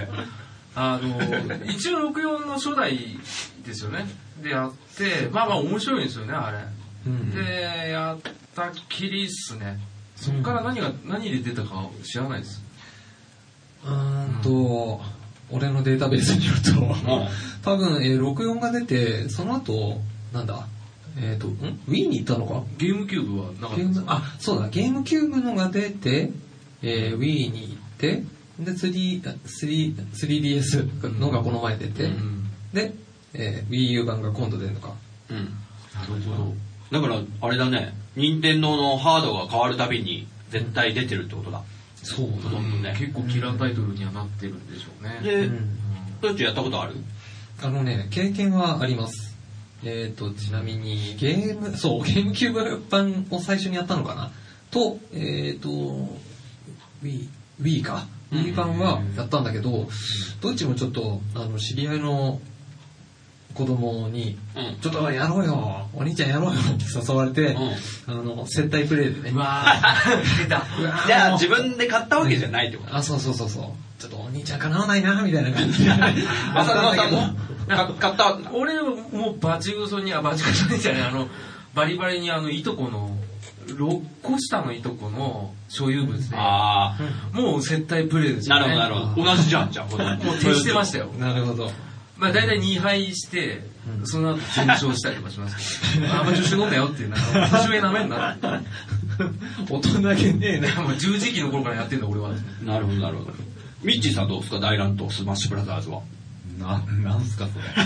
[0.76, 1.20] あの、
[1.66, 2.98] 一応64の初代
[3.66, 4.06] ですよね。
[4.44, 6.58] でやって、まあまあ面白いんですよね、あれ。
[7.08, 8.20] うんで、やっ
[8.58, 9.80] たきりっすね。
[10.16, 12.64] そっから何が、何で出たか知らないです？
[13.86, 15.00] うーんと、
[15.52, 16.62] 俺のデータベースによる
[17.04, 17.22] と、
[17.64, 20.02] 多分、えー64が出て、その後、
[20.34, 20.68] なんだ、
[21.20, 21.52] えっ、と、ん
[21.88, 22.64] ?Wii に行ったのか？
[22.80, 26.32] ゲームキューブはなかったゲーム、あ、そうだ、ゲームキューブのが出て、
[26.82, 28.24] えー Wii に行って、
[28.60, 32.94] で、3、3 3DS のがこの前出て、うんで、
[33.34, 34.94] えー Wii U 版が今度出るのか。
[35.30, 35.38] うん。
[35.38, 36.54] なるほど。
[36.92, 41.62] だから、あれだね、任天堂のハードが変わるたびに絶対出てるってことだ。
[42.02, 42.96] そうほとんどね。
[42.98, 45.20] 結構キラータイトルにはなってるんでしょうね。
[45.22, 45.70] で、うん
[46.20, 46.96] どっちやったことある？
[47.62, 49.36] あのね、経験はあります。
[49.84, 54.32] えっ、と、ちなみに、ゲーム、そう、ゲームキューブ版を最初にやったのかな？
[54.72, 55.70] と、えっ、と、
[57.04, 57.30] Wii、
[57.62, 59.88] Wii か？Wii 版はやったんだけど、
[60.42, 62.42] どっちもちょっと、あの、知り合いの
[63.58, 64.78] 子供に、うん。
[64.80, 67.42] ちょっとやろうよ、お兄ちゃんやろうよって誘われて、
[68.08, 69.32] うんあの、接待プレイでね。
[69.34, 69.66] うわ
[71.08, 73.64] じゃあ自分で買ったわけじゃないってことあ、そうそうそうそう。
[74.02, 75.90] ちょっとお兄ちゃん叶わないな、みたいな感じで。
[76.54, 77.22] 浅沼さんも？
[77.68, 78.38] か買った？
[78.54, 81.28] 俺もうバチグソに、あ、バチグソにじゃない、あの、
[81.74, 83.18] バリバリにあの、いとこの、
[83.68, 86.96] 6個下のいとこの所有物で、あ
[87.34, 88.76] もう接待プレイですあ、よね。
[88.78, 89.36] なるほど、なるほど。
[89.36, 89.94] 同じじゃん、じゃあ。
[89.94, 91.08] ももう徹してましたよ。
[91.20, 91.72] なるほど。
[92.20, 93.62] まあ大体2敗して、
[94.06, 97.18] その後全勝したりとかしますけど、あんま調子乗んなよっていうな、
[97.52, 98.48] 年上なめんなって。
[99.70, 100.82] 大人げねえな。
[100.82, 102.30] もう十字キーの頃からやってんだ俺は。
[102.64, 103.34] なるほど、なるほど。
[103.84, 104.60] ミッチーさんどうですか？
[104.60, 106.02] 大乱闘スマッシュブラザーズは。
[106.60, 107.66] な、なんすかそれ。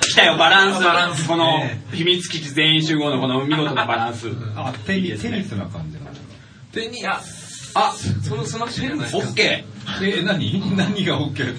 [0.00, 0.82] 来たよ、バランス。
[0.82, 4.28] バランスこの、秘密基地全員集合のこの見事なバランス。
[4.56, 6.10] あ、テニスな感じなんだ。
[6.72, 7.20] テニいや、
[7.74, 10.62] あ、そのスマッシュじゃないオッケー、何？
[10.76, 11.54] 何が OK?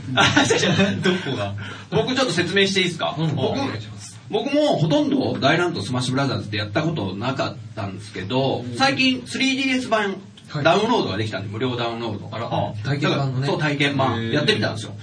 [1.04, 1.54] どこが？
[1.92, 1.96] ー。
[1.96, 3.58] 僕ちょっと説明していいですか、うん僕
[4.30, 10.16] 僕もほとんど大乱闘スマッシュブラザーズってやったことなかったんですけど、最近 3DS 版
[10.50, 12.30] はいダウンロードができたんで、無料ダウンロード。
[12.34, 12.50] あら
[12.84, 14.18] 体験版のねだからそう、体験へ版。
[14.18, 14.94] ーやってみたんですよ。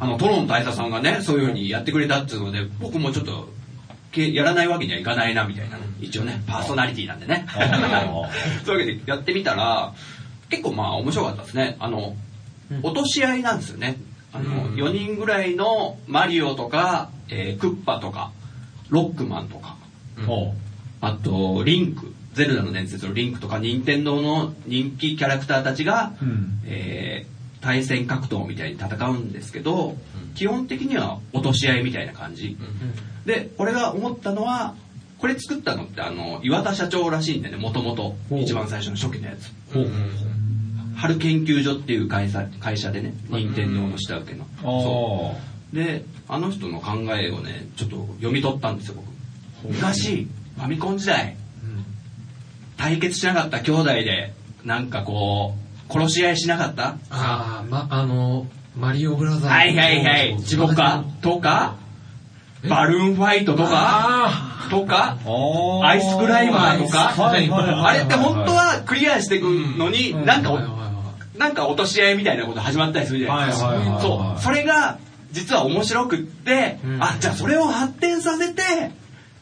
[0.00, 3.48] あの、トロン大佐さんがね、そういう風にやってくれたっていうので、僕もちょっと、
[4.12, 5.78] けやらないわけにはいかないな、みたいな。
[6.00, 7.46] 一応ね、パーソナリティなんでね。
[8.66, 9.92] そういうわけでやってみたら、
[10.50, 11.76] 結構まあ面白かったですね。
[11.80, 12.14] あの、
[12.82, 13.96] 落とし合いなんですよね。
[14.32, 14.74] あの、うん。
[14.74, 18.32] 4人ぐらいのマリオとか、えークッパとか、
[18.88, 19.76] ロックマンとか、
[20.28, 20.52] おう。
[21.00, 26.60] あと、リンク、ゼルダの伝説のリンクとか、任天堂の人気キャラクターたちが、うん。
[26.66, 27.34] えー
[27.64, 29.96] 対戦格闘みたいに戦うんですけど、
[30.34, 32.58] 基本的には落とし合いみたいな感じ。
[33.24, 34.74] で、俺が思ったのは、
[35.16, 38.16] これ作ったのってあの、岩田社長らしいんだよね、もともと。
[38.42, 39.50] 一番最初の初期のやつ。
[40.96, 44.46] 春研究所っていう会社会社でね、任天堂の下請けの。
[44.62, 45.38] そあ
[45.72, 45.76] う。
[45.76, 48.94] で、あの人の考えをね、ちょっと読み取ったんですよ、
[49.62, 49.74] 僕。
[49.74, 51.36] 昔、ファミコン時代、
[52.76, 55.54] 対決しなかった兄弟で、なんかこ
[55.88, 56.96] う、殺し合いしなかった？
[57.10, 59.46] ああ、ま、あの、マリオブラザーズ。
[59.46, 60.36] はいはいはい。
[60.42, 61.76] とか、とか、
[62.68, 65.80] バルーンファイトとか、とか、あ。
[65.86, 70.50] アイスクライマーとか、あれって本当はクリアしていくのに、なんか
[71.36, 73.98] なんか落とし合いみたいなこと始まったりするじゃないですか。
[74.00, 74.40] そう。
[74.40, 74.98] それが、
[75.32, 78.62] 実は面白くって、うんあ、じゃあそれを発展させて、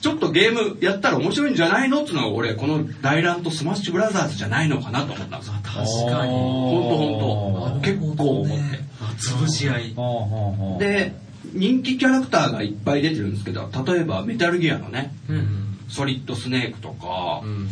[0.01, 5.55] ちょっとゲームやったら面白いんじゃないのっていうのが俺、この大乱闘スマッシュブラザーズじゃないのかなと思ったんですよ。
[5.63, 5.75] 確
[6.11, 7.87] かにほんとほんと。
[7.87, 8.93] 結構思って。
[9.19, 10.79] 潰し合い。
[10.79, 11.15] で、で、
[11.53, 15.33] 人気キャラクターがいっぱい出てるんですけど、例えばメタルギアのね、い。
[15.33, 15.79] うん。
[15.89, 17.69] ソリッドスネークとか、うん。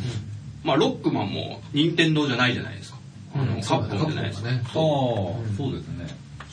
[0.62, 2.89] まあロックマンも任天堂じゃないじゃないですか。
[3.34, 4.48] あの、うんカプコンじゃないですか。
[4.48, 6.06] そうだねああ、そうですね。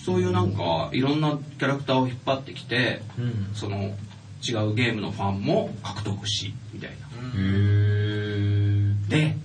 [0.06, 3.50] そういうなんか、いろんなキャラクターを引っ張ってきて、うん。
[3.54, 6.96] その、違うゲームのファンも獲得し、みたいな。
[7.36, 9.10] へー。
[9.10, 9.36] で、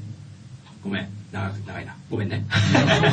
[0.84, 1.96] ごめん、長く長いな。
[2.10, 2.44] ごめんね。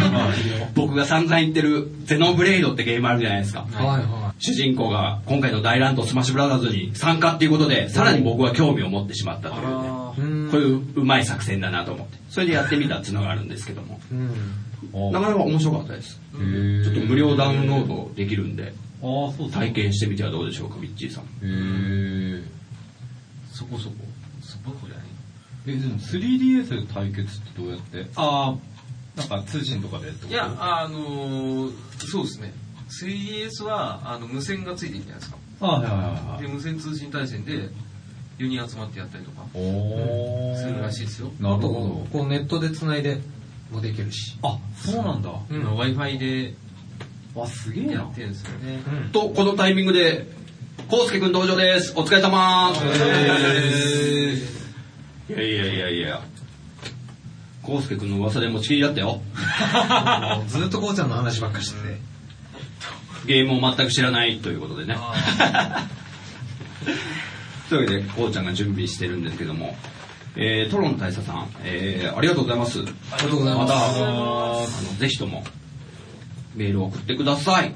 [0.75, 3.65] 僕が散々言ってるゼノブレイドってゲームあるじゃないですか。
[3.71, 10.08] はいは主人公が今回の大乱闘スマッシュブラザーズに参加っていうことで、さらに僕は興味を持ってしまったというね。
[10.51, 12.17] こういううまい作戦だなと思って。
[12.29, 13.99] それでやってみたっていうのがあるんですけども。
[14.11, 15.11] うん。
[15.11, 16.19] なかなか面白かったです。
[16.33, 21.23] ちょっと無料ダウンロードできるんで、ああ、そうです体験してみてはどうでしょうか、ミッチーさん。
[21.23, 22.43] へー。
[23.51, 23.95] そこそこ。
[24.41, 25.07] そこそこじゃない？
[25.67, 28.05] え、でも 3DS で対決ってどうやって？
[28.15, 28.55] あ
[29.17, 31.71] あ、なんか通信とかでってこといや、あのー、
[32.07, 32.53] そうですね。
[33.03, 35.37] 3DS は、あの、無線がついてるじゃないですか。
[35.61, 36.01] あはいはいはい
[36.35, 36.51] はで、い。
[36.51, 37.69] 無線通信対戦で、
[38.39, 41.31] 4人集まってやったりとか、おするらしいですよ。
[41.39, 41.69] なるほあと、
[42.11, 43.19] こうネットで繋いで
[43.69, 44.37] もできるし。
[44.41, 44.49] ど。
[44.49, 45.29] あ、そうなんだ。
[45.49, 46.53] うん、Wi-Fi で
[47.35, 48.13] わ、すげえなやっ。
[48.13, 48.79] てるんですよね。
[49.11, 50.27] と、このタイミングで、
[50.89, 51.93] コウスケくん登場です。
[51.95, 52.71] お疲れ様
[55.29, 56.21] いやいやいやいや。
[57.61, 59.21] コウスケくんの噂で持ちきりだったよ。
[60.47, 61.99] ずっとこうちゃんの話ばっかしてて。
[63.27, 64.97] ゲームを全く知らないということでね。
[67.69, 69.75] というわけで、こうちゃんが準備してるんですけども、
[70.35, 72.79] えー、トロン大佐さん、えー、ありがとうございます。
[72.79, 74.67] ありがとうございますまた、あの、
[74.99, 75.43] ぜひとも、
[76.55, 77.75] メールを送ってください。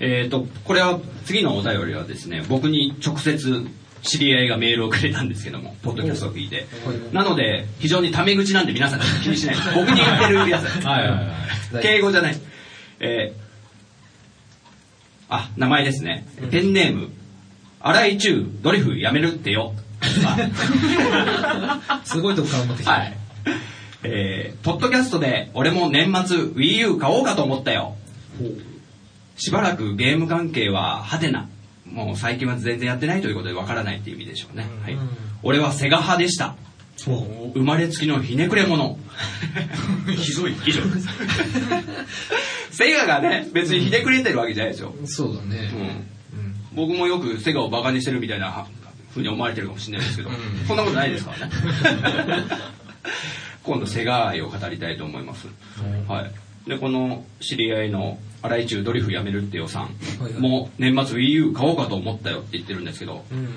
[0.00, 3.66] えーと、これは、次のお便りはですね、僕に直接、
[4.02, 6.66] 知り合いがメールをくれたんですけども、ポッドキャストを聞いて。
[7.12, 9.62] なので、非常にタメ口なんで皆さん気にしないで。
[9.74, 10.86] 僕に言ってるやつ。
[10.86, 11.82] はいはいはい。
[11.82, 12.36] 敬語じゃない。
[13.00, 13.47] えー、
[15.28, 16.26] あ、名前ですね。
[16.50, 17.10] ペンネーム、
[17.80, 19.74] 荒井中、ドリフやめるってよ。
[22.04, 22.92] すごいとこから持ってきた。
[22.92, 23.16] はい。
[24.04, 27.96] えー、ポッドキャストで俺も年末 Wii U 買おうかと思ったよ。
[29.36, 31.48] しばらくゲーム関係はハテナ。
[31.84, 34.66] もう最近は全然やってないということでわからないっていう意味でしょうね。
[34.82, 34.98] はい。
[35.42, 36.54] 俺はセガ派でした。
[37.54, 38.98] 生まれつきのひねくれ者。
[40.16, 40.56] ひどい。
[40.66, 41.08] 以上です。
[42.70, 44.94] セガがね、別にひねくれてるわけじゃないですよ。
[45.04, 45.70] そうだね。
[45.72, 46.76] うん。
[46.76, 48.66] 僕もよくセガをバカにしてるみたいな
[49.10, 50.30] 風に思われてるかもしれないですけど、
[50.66, 51.52] そんなことないですからね。
[53.64, 55.48] 今度セガ愛を語りたいと思います。
[56.06, 56.68] はい。
[56.68, 59.88] で、この知り合いの荒井中ドリフやめるってよさんは
[60.28, 63.48] いはいもう年末 Wii U 買おうかと思ったよって言ってるんですけど、うん。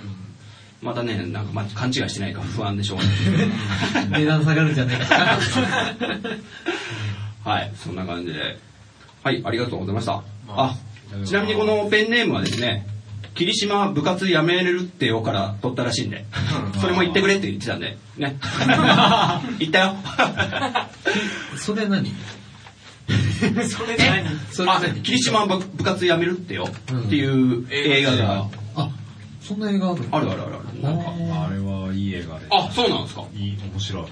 [0.82, 4.22] またね、なんかま勘違いしてないか不安でしょうがない。
[4.24, 5.40] 値段下がるんじゃないかな。
[7.52, 8.58] はい、そんな感じで。
[9.24, 10.24] はい、ありがとうございました。
[10.50, 10.76] あ、
[11.26, 12.88] ちなみにこのペンネームはですね、
[13.36, 16.26] 霧島部活やめれるってよから取ったらしいんで、
[16.80, 18.38] それも言ってくれって言ってたんで、ね。
[19.60, 19.96] 言ったよ。
[21.58, 22.12] それ何？
[23.70, 24.28] それ何？
[24.28, 28.48] あそれ何、霧島部部活やめるってようんっていう映画が。
[28.76, 28.90] あ、
[29.42, 30.18] そんな映画あるの？
[30.18, 30.52] あるあるある。
[30.82, 31.12] なんか。
[31.12, 32.46] あれはいい映画で。
[32.50, 33.24] あ、そうなんですか。
[33.36, 34.06] いい、面白い。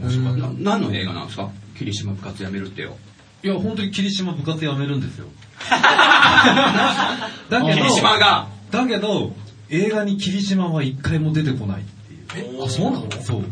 [0.00, 0.38] うん。
[0.62, 1.48] な何の映画なんですか？
[1.78, 2.96] 霧島部活やめるってよ。
[3.44, 5.26] いや、本当に霧島部活やめるんですよ。
[7.50, 9.34] だけど霧、島が、だけど、
[9.68, 12.64] 映画に霧島は一回も出てこないっていう。
[12.64, 13.10] あ、そうなの？
[13.22, 13.44] そう。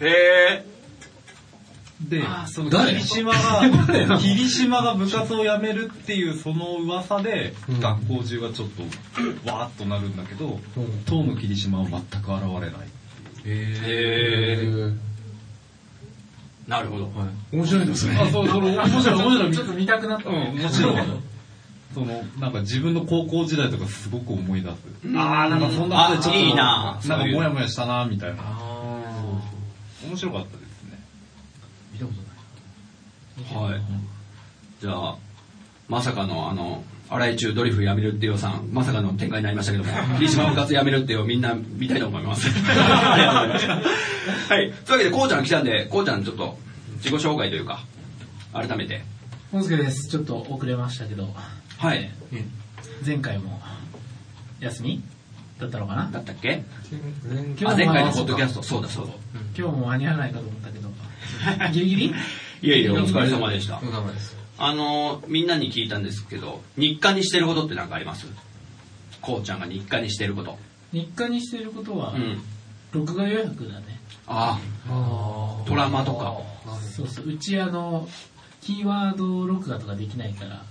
[0.00, 0.64] へ
[2.00, 2.92] で、その誰？
[2.92, 12.70] 霧島が、霧島が部活を辞めるっていうその噂で、うん学校中がちょっと、わーっとなるんだけど、うん当の霧島は全く現れない。
[13.44, 13.78] え。
[13.84, 15.09] へー。
[16.70, 17.10] なるほど。
[17.50, 18.16] 面白いですね。
[18.16, 19.52] あ、そう、その、面白い、面白い。
[19.52, 20.30] ちょっと見たくなった。
[20.30, 20.96] うん、面白い。
[21.92, 24.76] その、なんか自分の高校時代とかすごく思い出す。
[25.06, 28.36] あー、なんかそんなことでちょっと、あいいななんかそういうモヤモヤしたなみたいな。
[28.40, 29.40] あ
[30.06, 30.98] 面白かったですね。
[31.92, 32.12] 見たこ
[33.48, 33.72] とない。
[33.72, 33.82] はい。
[34.80, 35.16] じゃあ、
[35.88, 42.48] まさかのあの、荒井中ドリフやめるってよさん、まさかの展開になりましたけども、霧島部活やめるってよみんな見たいと思います。
[42.48, 44.52] ありがとうございます。
[44.52, 44.72] はい。
[44.86, 46.56] というわけで、こうちゃん来たんで、こうちゃんちょっと
[46.98, 47.84] 自己紹介というか、
[48.52, 49.02] 改めて。
[49.50, 50.08] 本助です。
[50.08, 51.34] ちょっと遅れましたけど、
[51.78, 52.10] はい。
[53.04, 53.60] 前回も
[54.60, 55.02] 休み？
[55.58, 56.08] だったのかな？
[56.12, 56.62] だったっけ？
[57.60, 59.12] 今あ、前回のあポッドキャスト、そうだそうだ。
[59.58, 60.88] 今日も間に合わないかと思ったけど、
[61.74, 62.14] ギリギリ？
[62.62, 63.80] いやいや、お疲れ様でしたお。
[63.80, 64.39] 疲れ様です。
[64.62, 68.26] あの、みんなに聞いたんですけど、日課にしてることって何かあります？
[69.22, 70.58] こうちゃんが日課にしてること。
[70.92, 72.42] 日課にしてることはう、ん。
[72.92, 74.00] 録画予約だね。
[74.26, 76.36] ああドラマとか。
[76.78, 77.28] そうそう。
[77.28, 78.08] うちあの、
[78.60, 80.62] キーワード録画とかできないから、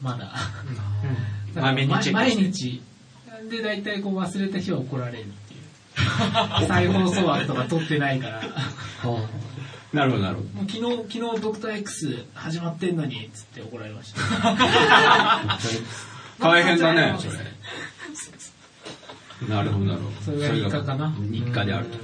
[0.00, 0.18] まだ。
[0.18, 0.34] だか
[1.54, 2.82] らまめにチェックして毎日。
[3.50, 6.66] で、大体こう忘れた日は怒られるっていう。
[6.66, 8.42] 再放送枠とか撮ってないから。
[9.92, 9.96] あ。
[9.96, 10.48] なるほど、なるほど。
[10.48, 14.20] もう昨日、昨日ドクター X 始まってんのに、つって怒られました。
[16.40, 17.32] 大変だね、それ。
[19.48, 20.16] なるほど、なるほど。
[20.22, 21.98] それが日課かなそれが日課であると。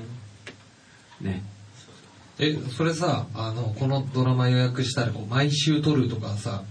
[1.21, 1.43] ね。
[2.39, 6.65] え、それさ、あの、このドラマ予約したら、こう毎週撮るとかさ、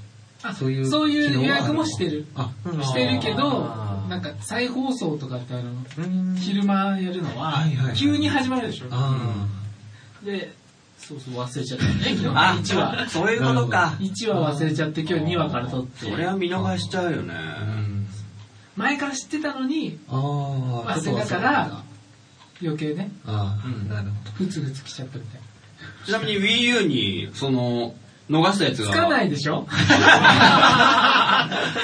[0.43, 2.25] あそういうそういう予約もしてる。
[2.35, 2.51] あ、
[2.81, 3.61] してるけど
[4.09, 7.63] なんか再放送とかってあの、うん昼間やるのは
[7.95, 8.87] 急に始まるでしょ。
[8.91, 9.47] あ
[10.23, 10.53] で、
[11.07, 12.27] そうそう忘れちゃったね、昨日。
[12.27, 13.09] あ1話。
[13.09, 13.95] そういうことか。
[13.99, 16.09] 1話忘れちゃって今日2話から撮って。
[16.09, 17.33] それは見逃しちゃうよね。
[18.75, 20.15] 前から知ってたのに、あ。
[20.15, 20.21] ああ。
[20.97, 21.83] 忘れたから、
[22.61, 25.41] 余計ね、ああ、うんなるほふつふつ来ちゃったみたい。
[26.05, 27.93] ちなみに Wii U に、その、
[28.29, 28.91] 逃したやつが。
[28.91, 29.67] つかないでしょ？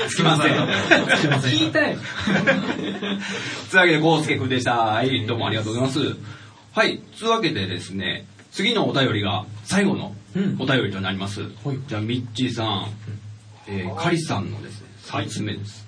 [0.07, 0.53] つきません。
[0.55, 1.97] 聞いたよ。
[3.69, 4.75] つうわけで、ゴースケくんでした。
[4.77, 6.15] はい、どうもありがとうございます。
[6.73, 10.13] はい、つうわけでですね、次のお便りが最後の
[10.59, 11.41] お便りとなります。
[11.87, 12.87] じゃあ、ミッチーさん、
[13.67, 15.87] えー、カリさんのですね、3つ目です。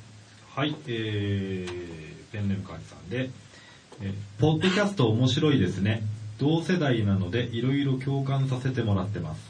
[0.55, 3.30] はい、えー、ペンネームカリさんで、
[4.01, 6.01] えーポッドキャスト面白いですね。
[6.39, 9.41] 同世代なのでいろいろ共感させてもらってます。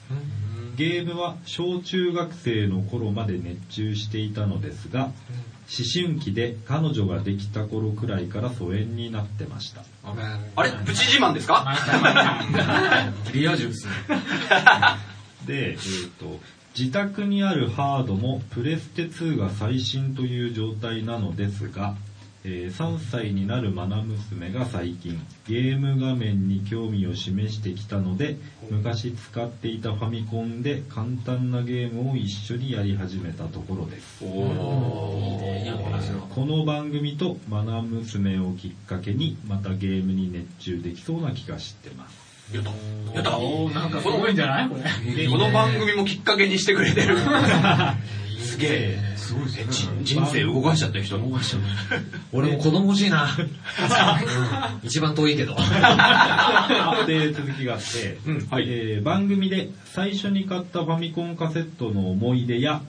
[0.76, 5.12] ゲームは小中学生の頃まで熱中していたのですが、
[5.74, 9.84] 思春期で彼女ができた頃くらいから疎遠になってました。
[10.04, 10.72] あれ？
[10.86, 11.66] プチ自慢ですか？
[13.34, 13.94] リア充ですね。
[15.48, 16.40] で、えー、と
[16.78, 21.96] 自宅にあるハードもプレステ2が最新という状態なのですが、
[22.44, 28.38] えー3歳になるマナ娘が最近ゲーム画面に興味を示してきたので
[28.72, 34.24] 昔使っていたファミコンで簡単なゲームを一緒にやり始めたところです。
[34.24, 34.28] い
[36.04, 42.70] い話だこの番組とマナ娘をきっかけにまたゲームに熱中できそうな気がしてますやった。
[43.16, 43.80] やった。
[43.80, 44.70] なんかすごいんじゃない？
[44.70, 45.28] これ。
[45.28, 47.18] この番組もきっかけにしてくれてる。
[48.42, 49.14] すげえ。
[49.16, 50.00] すごいですね。
[50.04, 51.18] じ人生動かしちゃった人。
[51.18, 51.62] 動かしちゃっ
[52.34, 53.24] 俺も子供欲しいな。
[53.24, 53.28] う
[54.84, 55.56] ん一番遠いけど。
[57.08, 58.18] で続きがあって、
[58.50, 62.82] はいえー番組で最初に買ったファミコンカセットの思い出や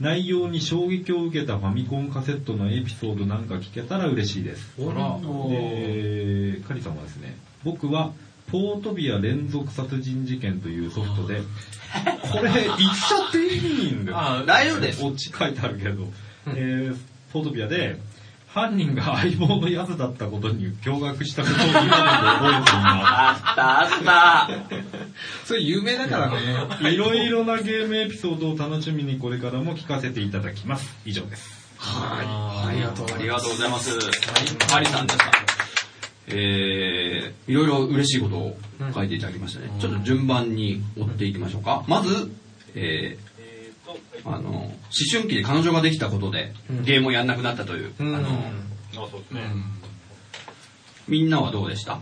[0.00, 4.74] 内容に衝撃を受けたファミコンカセットのエピソードなんか聞けたら嬉しいです。
[4.78, 5.18] あら
[5.48, 8.12] で、カリさんはですね、僕は
[8.50, 11.40] ポートビア連続殺人事件というソフトで、
[12.30, 14.18] これ言っちゃっていいんだよ。
[14.18, 15.04] あ大丈夫です。
[15.04, 16.12] オチ書いてあるけど、
[16.48, 16.96] えー
[17.32, 17.98] ポートビアで、
[18.56, 23.06] 犯人が相棒のやつだったことに驚愕したことを今でも覚えています。
[23.06, 24.48] あったあった。
[25.44, 26.40] それ有名だからね。
[26.90, 30.96] いろいろなゲームエピソードを楽しみにこれからも聞かせていただきます。
[31.04, 31.76] 以上です。
[31.76, 32.70] はい。
[32.70, 33.06] ありがとう。
[33.14, 33.90] ありがとうございます。
[34.72, 35.26] ハリさんでした。
[36.28, 38.58] えー、いろいろ嬉しいことを
[38.94, 39.70] 書いていただきましたね。
[39.78, 41.84] ちょっと順番に追っていきましょうか。
[41.88, 42.30] まず、
[42.74, 43.25] えー、
[44.24, 44.70] あの、思
[45.12, 46.52] 春期で彼女ができたことで、
[46.84, 48.28] ゲームをやんなくなったという、あの、
[51.08, 52.00] みんなはどうでした？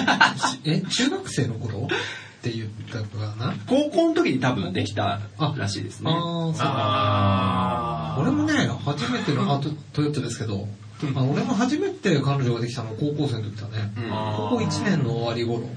[0.64, 1.86] え、中学生の頃？
[1.86, 3.54] って言ったかな？
[3.66, 5.20] 高校の時に多分できた
[5.58, 6.10] らしいですね。
[6.10, 6.72] ああ、そうだ。
[6.74, 8.54] あ俺もね、
[8.84, 10.66] 初めての、あ、トトヨタですけど、
[11.14, 13.92] あ俺も初めて彼女ができたのは高校生の時だね。
[13.96, 14.10] うん。
[14.10, 15.68] 高校1年の終わり頃。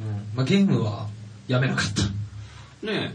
[0.00, 0.06] うん。
[0.34, 1.06] まあ、ゲームは
[1.48, 2.02] やめなかった。
[2.82, 3.12] ね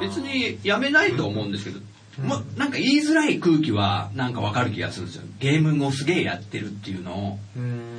[0.00, 1.80] 別にやめないと思うんですけど、
[2.22, 5.22] ま、なんか言いづらい空気はなんかわかる気がするんですよ。
[5.38, 7.38] ゲームをすげえやってるっていうのを。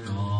[0.07, 0.39] あ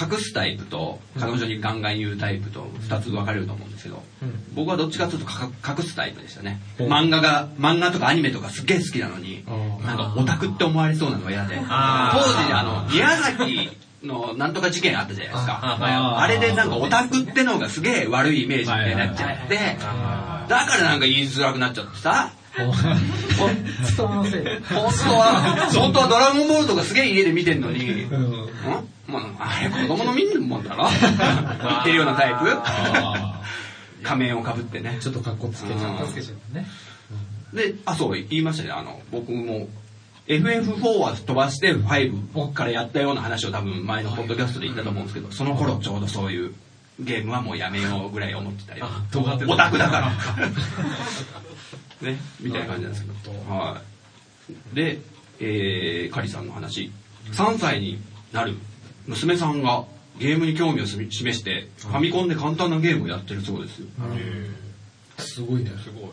[0.00, 4.54] 隠すタイプと彼女にガンガン言うタイプと二つ分かれると思うんですけど、うん。
[4.54, 6.60] 僕はどっちかというとか隠すタイプでしたね。
[6.78, 9.44] 漫画が、漫画とかアニメとかすっげえ好きなのに、
[9.84, 11.66] なんかオタクって思われそうなのが嫌で、当時
[12.52, 13.70] あの、宮崎
[14.02, 15.60] のなんとか事件あったじゃないですか。
[15.62, 19.56] ああれでなんかオタクってのがすげえ悪いイメージみたいになっちゃって、
[20.48, 22.30] だからなんか言いづらくなっちゃってさ。
[22.56, 22.72] 本
[23.96, 28.48] 当は、本当はドラゴンボールとかすげえ家で見てんのに、んうん？
[29.06, 30.84] まあ、あれ子供の見るもんだろ？
[30.88, 32.58] 言ってるようなタイプ？
[34.02, 34.98] 仮面をかぶってね。
[35.00, 36.66] ちょっと格好つけちゃうんつけちゃうね。
[37.52, 38.70] で、あ、そう、言いましたね。
[38.70, 39.68] あの、僕も、
[40.28, 46.54] FF4 は飛ばして5からやったような話を多分前のポッドキャストで言ったと思うんですけど、その頃ちょうどそういう
[47.00, 48.86] ゲームはもうやめようぐらい思ってたよ。
[49.10, 50.10] 尖ってた オタクだから。
[52.02, 53.52] ね、みたいな感じなんですけど。
[53.52, 53.80] は
[54.72, 54.76] い。
[54.76, 55.00] で、
[55.40, 56.92] えー、カリさんの話。
[57.32, 57.98] 3歳に
[58.32, 58.54] なる
[59.06, 59.84] 娘さんが
[60.18, 63.86] ゲームに興味を示して、ファミコンで簡単なゲームをやってるそうですよ。
[65.18, 65.70] すごいね。
[65.82, 66.10] すごい。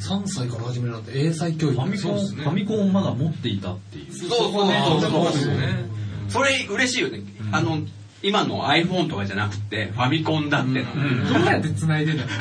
[0.00, 1.74] 3歳から始めるなんて英才教育。
[1.74, 4.12] ファミコン、ファミコンをまだ持っていたっていう。
[4.12, 5.84] そうそうそうそうそうね。
[6.28, 7.20] それ嬉しいよね。
[7.52, 7.80] あの、
[8.22, 11.32] 今の iPhone とかじゃなくて、ファミコンだっての。
[11.32, 12.32] どうやって繋いでんだろう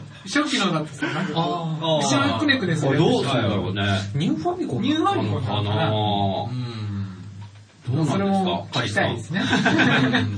[0.26, 2.96] 初期のだってさ、なんかこあう、後ろにくねくねする。
[2.98, 3.82] どうするんだろうね。
[4.14, 5.90] ニューファミコンニューファミコンかなのかなん。
[7.96, 9.42] どうそれなんも聞きですかたいですね。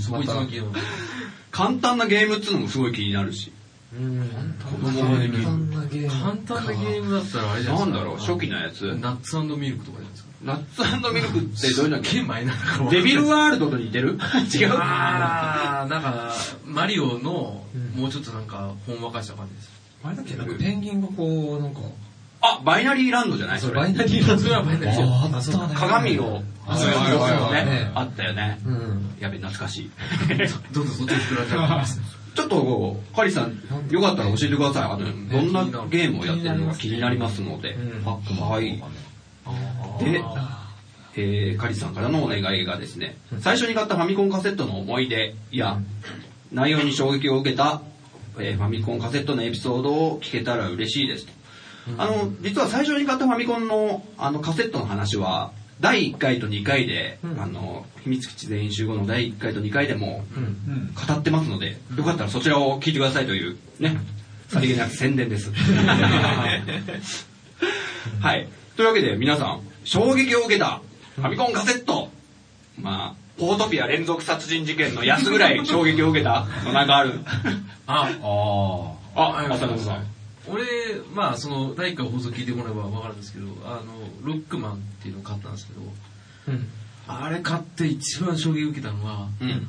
[1.52, 3.52] 簡単なゲームっつうのもすごい気になるし。
[3.98, 4.20] うん。
[4.58, 5.42] 子供ができる。
[5.44, 6.10] 簡単なゲーム。
[6.10, 7.86] 簡単なゲームだったらあれじゃないですか。
[7.86, 8.94] なんだろう、初期のやつ。
[8.96, 10.28] ナッツミルクとかじゃないですか。
[10.42, 14.10] ナッツミルクってどういうのだっけ剣前なんかデビルワールドと似てる？
[14.10, 14.18] 違う？
[14.72, 16.32] あー、なんか、
[16.66, 19.70] マリオの、もうちょっとなんか、ほんわかした感じです。
[20.04, 21.80] あれだっけなんかペンギンがこう、なんか、
[22.42, 23.60] あ、バイナリーランドじゃない？
[23.60, 23.74] それ。
[23.74, 24.42] バイナリーランド。
[24.42, 25.74] それはバイナリーああ、あったね。
[25.74, 27.90] 鏡をあ遊びはいはいはいねね。
[27.94, 28.60] あったよね。
[28.66, 29.16] うん。
[29.18, 29.90] やべ、懐かしい。
[30.72, 31.86] どんどんそっちに膨らんじゃう。
[32.36, 33.58] ちょっと、カリさん、
[33.90, 34.82] よかったら教えてください。
[34.84, 34.98] あの、
[35.30, 37.76] どんなゲームをやってるのか気になりますので。
[38.04, 38.82] はい。
[40.04, 40.22] で、
[41.16, 45.80] えー、カリさんからのお願いがですね、最初に買ったファミコンカセットの思い出や、
[46.52, 47.80] 内容に衝撃を受けた、
[48.38, 51.32] えーファミコンカセットのエピソードを聞けたら嬉しいですと。
[51.96, 60.24] あの、実は最初に買ったファミコンのあのカセットの話は、第1回と2回で、あの、秘密基地全員集合の第1回と2回でも
[61.06, 63.98] 語ってますので、よかったらそちらを聞いてくださいという、ね、
[64.48, 65.52] さりげなく宣伝です。
[68.20, 68.48] はい。
[68.76, 70.80] というわけで皆さん、衝撃を受けた
[71.16, 72.10] ファミコンカセット、
[72.80, 77.20] まあ、ポートピア連続殺人事件の安ぐらい衝撃を受けたのなんかある。
[77.86, 80.15] あ、ああ、浅野さん。
[80.48, 80.64] 俺、
[81.14, 83.84] まあ、その、第1回放送聞いてもらえばわかるんですけど、あの、
[84.22, 85.80] ロックマンっていうのを買ったんですけど、
[86.48, 86.68] うん。
[87.08, 89.68] あれ買って一番衝撃を受けたのは、うん。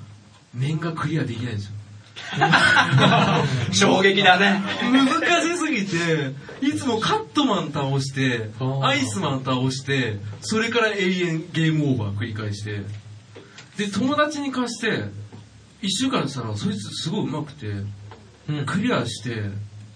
[0.53, 1.71] 面がクリアできないんですよ。
[3.71, 4.61] 衝撃だね。
[4.91, 5.07] 難
[5.41, 8.49] しすぎて、いつもカットマン倒して
[8.81, 12.81] アイスマン倒して、それから永遠ゲームオーバー繰り返して、
[13.77, 15.05] で、友達に貸して、
[15.81, 17.67] 一週間したら、そいつすごい上手くて、
[18.49, 19.43] うんクリアして、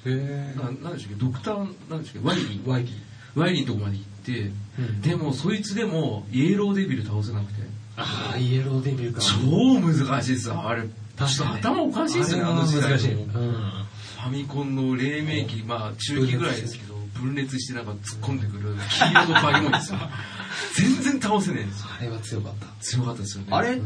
[0.06, 1.58] へななんでしたっけ、ドクター、
[1.89, 2.68] なんでしたっけ、ワイリー。
[2.68, 3.39] ワイリー。
[3.39, 7.62] ワイリーのとこまで行って、うんでもそいつでもイエローデビル倒せなくて、
[7.97, 9.22] ああ、イエローデビューか。
[9.22, 10.84] 超難しいですよ、あれ。
[11.18, 12.89] 確かにちょっと頭おかしいですよね、あの時代の。
[12.89, 13.08] 難しい。
[13.10, 13.56] フうん。
[14.20, 19.99] ァミコンの黎明期、まあ中期ぐらいですけど、分裂してなんか突っ込んでくる黄色とバケモンですよ。
[20.78, 21.88] 全然倒せないんですよ。
[21.99, 22.68] あれは強かった。
[22.82, 23.47] 強かったですよね。
[23.52, 23.80] あれ、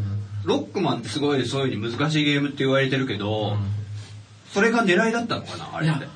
[0.43, 3.57] ロックマンってすごいそういう風に難しいゲームって言われてるけど、
[4.55, 6.07] それが狙いだったのかなあれって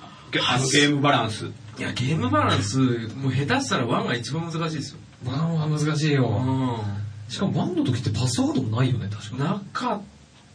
[0.48, 1.48] あのゲームバランス。
[1.78, 5.00] いや、ゲームバランス、もう下手したらワンが一番難しいですよ。
[5.26, 6.30] ワンは難しいうよ。
[6.30, 6.82] ん。
[7.28, 10.02] しかもワンの時ってパスワードもないよね、確かなか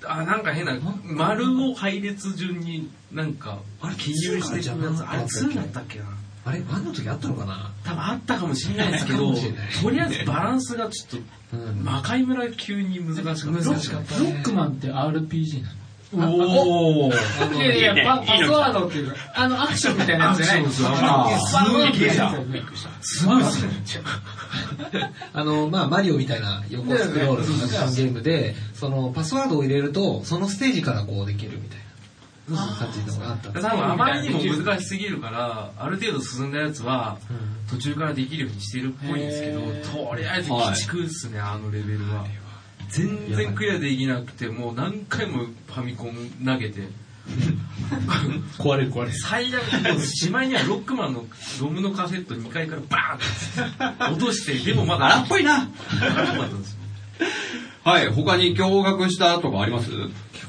[0.06, 5.02] あ、なんか変な、丸を配列順になんか、あれ記入していくやつ。
[5.02, 6.06] あれ2だったっけな
[6.46, 7.70] あれ、ワンの時あったのかな？
[7.84, 11.20] 多分あったかもしれないですけかど、とりあえずバランスがちょっ
[11.50, 11.84] と、うん。
[11.84, 13.50] 魔界村急に難しかった。
[13.50, 15.74] 難しかったロックマンって RPG なの？
[16.16, 17.56] おー。
[17.56, 22.90] いやいや、パスワードっていうか、あの、アクションみたいなやつじゃないアクションですあすごいびっくりした。
[23.00, 23.72] すごいっすね。
[25.32, 31.84] あの、まあ、マリオみたいな横スクロールのアクションゲームで、その、パスワードを入れると、そのステージからこうできるみたいな
[32.76, 37.18] 感じのがあったんです多分あまりにも難しすぎるから、ある程度進んだやつは、
[37.70, 39.60] 途中からできるようにしてるっぽいんですけど、
[40.08, 42.26] とりあえず鬼畜っすね、あのレベルは。
[42.90, 46.14] 全然クリアできなくて、もう何回もファミコン
[46.44, 46.82] 投げて、
[48.58, 49.12] 壊れる壊れる。
[49.12, 49.62] 最悪、
[49.94, 51.24] もうしまいにはロックマンの
[51.60, 55.68] ロムのカセット2階からバーンって落として、 でもまだ荒っぽいな。
[56.00, 56.78] 荒かったんですよ。
[57.84, 59.90] はい、他に驚愕したとかあります？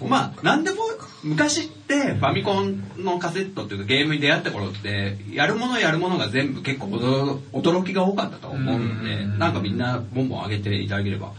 [0.08, 0.78] まあ、なんでも、
[1.24, 11.32] 昔ってファミコンのカセットっていうかゲームに出会った頃って、やるものやるものが全部結構驚驚きが多かったと思うんで、なんかみんなボンボン上げていただければ。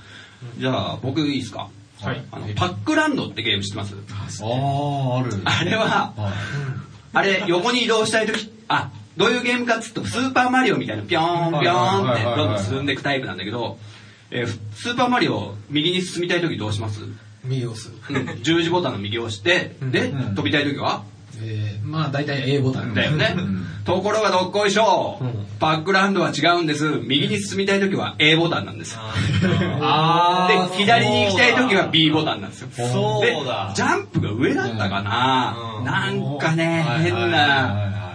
[0.58, 1.68] じゃあ、僕いいですか？
[2.00, 2.24] はい。
[2.30, 3.94] あの、パックランドってゲーム知ってます？
[4.44, 5.32] ああ、ある。
[5.44, 6.12] あれは、
[7.12, 13.78] あれ、横に移動したいとき、あ、どういうゲームかっつうと、スーパーマリオみたいな、ピョーン、ピョーンって、どんどん進んでいくタイプなんだけど、
[14.30, 17.00] えースーパーマリオ、右に進みたいときどうします？
[17.44, 17.90] 右を押す。
[18.10, 18.42] うん。
[18.42, 20.34] 十字ボタンの右を押して、で、うん。
[20.34, 21.04] 飛びたいときは？
[21.38, 22.94] えー、まあ、大体 A ボタン。
[22.94, 23.36] だよね。
[23.84, 27.00] ところがどっこいしょうんパックランドは違うんです。
[27.04, 28.98] 右に進みたいときは A ボタンなんです。
[29.00, 32.68] あで、左に行きたいときは B ボタンなんですよ。
[32.70, 38.12] そうでだ、ジャンプが上だったかな、うんなんかね、変な、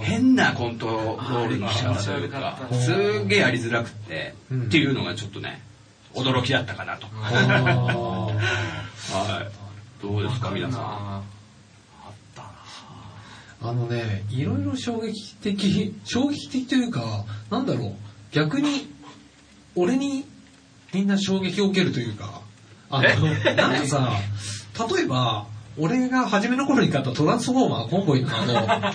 [0.00, 5.62] 変なコントロールの仕方というかあ、すーげえやりづらくって、うんっていうのがちょっとね、
[6.14, 7.06] 驚きだったかなと。
[7.12, 8.28] あ
[9.12, 10.02] はい。
[10.02, 11.22] どうですか、皆さん。
[13.60, 17.92] あのね、いろいろ衝撃的、衝撃的というか、なんだろう、
[18.32, 18.88] 逆に、
[19.74, 20.26] 俺に
[20.92, 22.42] みんな衝撃を受けるというか、
[22.90, 24.12] あの、なんかさ、
[24.94, 25.46] 例えば、
[25.78, 28.94] 俺が初めの頃に買ったトランスフォーマーコンボイのあの、あ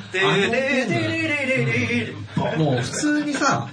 [2.57, 3.69] のもう普通にさ、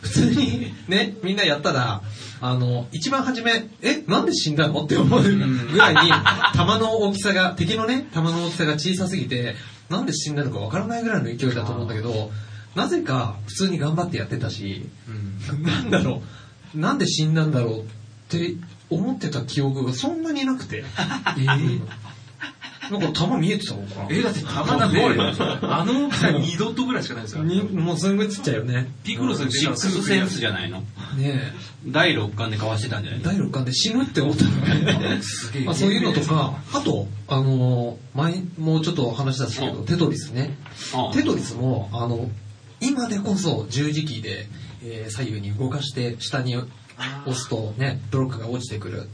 [0.00, 2.02] 普通にね、みんなやったら、
[2.40, 6.10] あの、一番初め、え、なんで死んだのって思うぐらいに、
[6.54, 9.54] 弾の大きさが、敵のね、弾の大きさが小さすぎて、
[9.88, 12.30] なんで死んだのかわからないぐらいの勢いだと思うんだけど、
[12.74, 14.88] なぜか普通に頑張ってやってたし、
[15.62, 16.22] なんだろ
[16.74, 17.84] う、なんで死んだんだろうっ
[18.28, 18.54] て
[18.90, 20.84] 思ってた記憶がそんなになくて。
[21.38, 21.80] えー
[22.90, 24.98] なんか弾見えてたもんかえ、だって玉だって、
[25.62, 27.44] あの大きさ2ドットぐらいしかないですよ。
[27.44, 28.88] にもうすんごいちっちゃいよね。
[29.04, 30.80] ピクロスでシックスセンスじゃないの？
[31.16, 31.52] ね
[31.86, 35.22] 第6巻で交わしてたんじゃないえ、第6巻で死ぬって思ったのね。
[35.22, 35.64] すげえ。
[35.64, 40.56] まあそういうのとか、あと、あのー前、もうちょっと話したんですけど、うんテトリスね。
[41.14, 42.28] テトリスも、あの、
[42.80, 44.46] 今でこそ十字キーで、
[44.84, 46.56] えー左右に動かして下に
[47.26, 49.02] 押すとね、ブロックが落ちてくる。
[49.02, 49.04] っ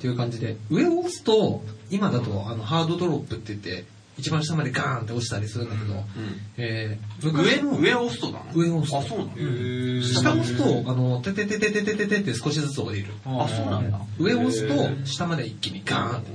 [0.00, 3.84] ていう感じで、上を押すと、今だとあのハードドロップって言って、
[4.18, 5.94] 一番下までガーンって落ちたりするんだけど、
[6.58, 8.98] えー昔上の上を押すとなの上を押すと。
[8.98, 9.32] あ、そうなの
[10.02, 13.06] 下を押すと、あの、ててててててててって少しずつ降りる。
[13.24, 14.00] あ、そうなんだ。
[14.18, 16.30] 上を押すと、下まで一気にガーンって。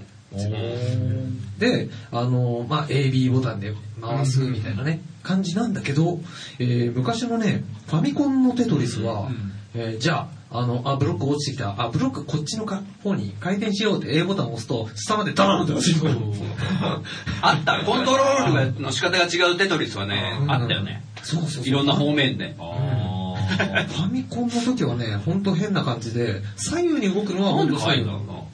[1.60, 6.20] で、あの、まあ、AB ボタンで回すみたいなね、感じなんだけど、
[6.60, 9.30] えー昔のね、ファミコンのテトリスは、
[9.76, 16.10] えーじゃあ、あの、あ、ブロック落ちてきた、あ、ブロックこっちのか方に回転しようって A ボタンを押すと、下までダーンって落ちる。
[17.42, 17.84] あった。
[17.84, 21.04] コントロールの仕方が違うテトリスはね、あったよね。
[21.24, 21.66] そうそうそう。
[21.66, 22.56] いろんな方面で。
[22.58, 28.48] ファミコンの時はね、ほんと変な感じで、左右に動くのはほんと左右なんだろ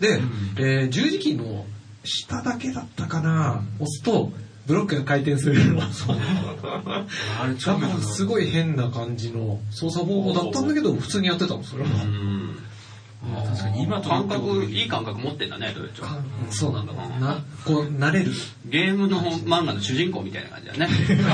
[0.00, 0.20] で、
[0.56, 1.64] えー十字キーの
[2.04, 4.32] 下だけだったかな、押すと、
[4.68, 5.80] ブロックが回転するの。
[5.82, 5.86] あ
[7.46, 7.56] れ、
[8.02, 11.88] すごい変な感じの操作方法だったんだけど、普通にやってたの、それは。
[12.04, 12.67] ううん。
[13.20, 16.18] 確かに今と感覚、いい感覚持ってんだね、ドヨッチョか
[16.50, 16.92] そうなんだ。
[16.92, 18.30] な、こう、慣れる。
[18.64, 20.88] ゲームの漫画の主人公みたいな感じだね。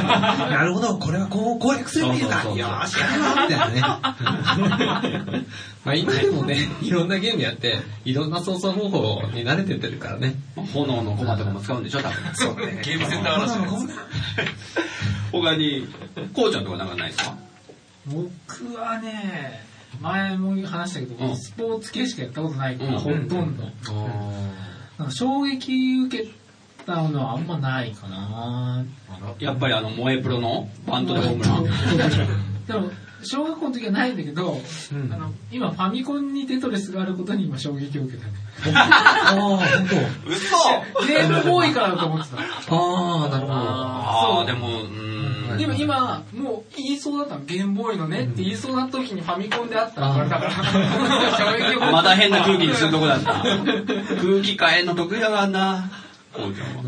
[0.51, 5.45] なるほど、これはこう攻略するっていうか、そうそうそうよーし、やるぞみたいなね。
[5.85, 10.37] まあ今でもね、いろんなゲームやって、いろんな操作方法に慣れてってるからね。
[10.73, 12.17] 炎のコマとかも使うんでしょ、多分。
[12.35, 12.81] そうね。
[12.83, 13.93] ゲームセンター話こんな
[15.33, 15.87] 他に、
[16.33, 17.37] こうちゃんとかなんかないですか？
[18.07, 19.65] 僕はね、
[20.05, 23.65] 前も話したけど、うんスポーツ系しかやったことないから、うんほとんど。
[24.99, 26.29] なんか衝撃受け
[26.87, 28.85] たのはあんまないかな
[29.41, 31.65] やっぱりあの、萌えプロのバントでホームラン。
[32.67, 32.91] でも、
[33.23, 34.61] 小学校の時はないんだけど、
[34.93, 38.33] うんあの今ファミコンにテトリスがあることに今衝撃を受けたね。
[38.77, 39.59] ああ、本
[40.27, 40.57] 嘘
[41.09, 42.43] ゲームボーイからだと思ってた。
[42.69, 42.77] 当。
[42.77, 43.55] ああ、なるほど。
[43.55, 45.14] ああ、でも、う
[45.59, 50.45] でも今、もう言いそうだったの、ゲームボーイのねって言いそうな時にファミコンであったから、だか
[51.81, 53.33] ら、 まだ変な空気にするとこだった。
[53.33, 55.91] 空気変えんの得意だからな。
[56.33, 56.83] こうちゃんは。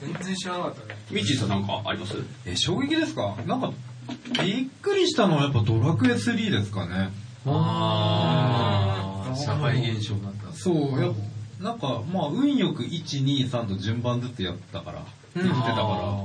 [0.00, 0.98] 全然知らなかったね。
[1.10, 2.14] ミッチーさんなんかあります？
[2.46, 3.36] え、衝撃ですか？
[3.46, 3.72] なんか、
[4.42, 7.10] びっくりしたのはやっぱドラクエ3ですかね。
[7.46, 10.52] あー社会現象になった。
[10.56, 11.12] そう、やっ
[11.58, 15.02] ぱなんか、まあ、運よく1、2、3と順番ずつやったから、
[15.36, 15.80] うんやってたか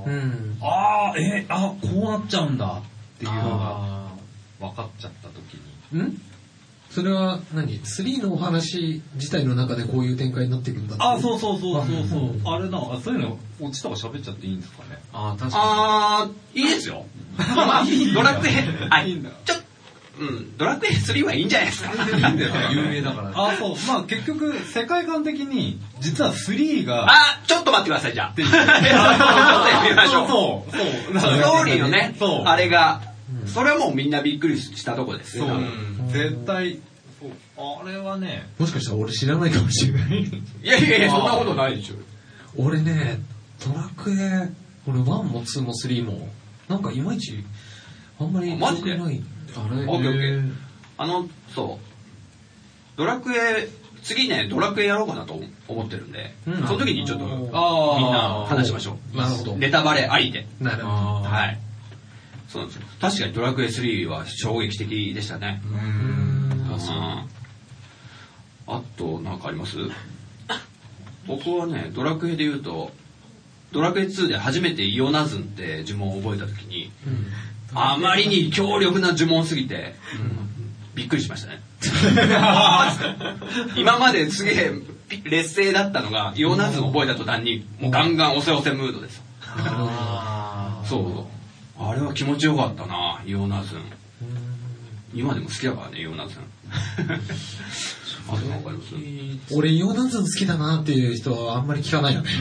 [0.06, 0.58] ら、うん。
[0.62, 4.14] ああ、え、あこうなっちゃうんだっていうのがあ
[4.60, 5.56] 分かっちゃった時
[5.94, 6.02] に。
[6.02, 6.22] ん？
[6.90, 11.22] それは何 ?3 のお話自体の中でこういう展開になっていくんだあ、う。
[11.22, 12.54] そうそうそうそうそう。
[12.54, 15.00] あれな、あそういうの、落ちとか喋っちゃっていいんですかね？
[15.12, 17.06] あー、確かあー、いいですよ。
[17.38, 18.52] まあ、ドラクエ、
[18.90, 19.56] あ、ちょ、
[20.18, 21.92] うん、ドラクエ3はいいんじゃないですか。
[21.92, 22.76] いいんだよねに。
[22.76, 23.32] 有名だから。
[23.36, 23.76] あ、そう。
[23.88, 28.34] まあ結局、世界観的に、実は3が、あ、ちょっと待ってください、じゃあ。
[28.36, 28.64] ちょっとや
[29.82, 30.28] ってみましょう。
[30.30, 30.86] そう、そ
[31.18, 31.20] う。
[31.20, 33.02] ストーリーのねあれが、
[33.48, 35.48] それはもうみんなびっくりしたとこですよ。
[36.08, 36.80] 絶対。
[37.58, 40.20] あれはね、もしかしたら俺知らないかもしれない。
[40.20, 40.32] い
[40.64, 41.96] やいやいや、そんなことないでしょ。
[42.56, 43.20] 俺ね、
[43.66, 44.50] ドラクエ、
[44.88, 46.30] 俺1も2も3も、
[46.70, 47.44] なんかいまいち、
[48.20, 48.98] あんまりあマジで？
[48.98, 49.22] ない。
[49.62, 49.86] あれ？
[49.86, 50.54] オッケーオッケー。
[50.98, 52.98] あの、そう。
[52.98, 53.68] ドラクエ、
[54.04, 59.58] 次ね、ドラクエやろうかなと思ってるんで、うんその時にちょっと、みんな話しましょなるほどう。。
[59.58, 60.48] ネタバレありで。
[60.60, 60.90] なるほ
[61.24, 61.30] ど。
[61.30, 61.60] はい。
[62.48, 62.88] そうなんですよ。
[63.02, 65.62] 確かにドラクエ3は衝撃的でしたね。
[65.66, 65.68] う。
[65.70, 67.30] うんんうん
[68.68, 69.78] あと、なんかあります？
[71.28, 72.92] 僕はね、ドラクエで言うと、
[73.72, 76.92] ドラクエ2で初めてイオナズンって呪文を覚えた時に、
[77.76, 79.96] あまりに強力な呪文すぎて、
[80.96, 81.62] びっくりしましたね。
[83.76, 84.72] 今まですげえ
[85.10, 89.22] ピ劣勢だったのが、イオナズンを覚えた途端に、もうガンガン押せ押せムードです。
[90.86, 91.26] そう。
[91.84, 93.80] あれは気持ちよかったな、イオナズン。
[95.14, 96.44] 今でも好きだからね、イオナズン。
[99.52, 102.30] 俺、イオナズン好きだなっていう人はあんまり聞かないよね。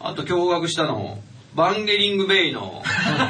[0.00, 1.18] あと驚愕したの、
[1.54, 2.82] バンゲリングベイの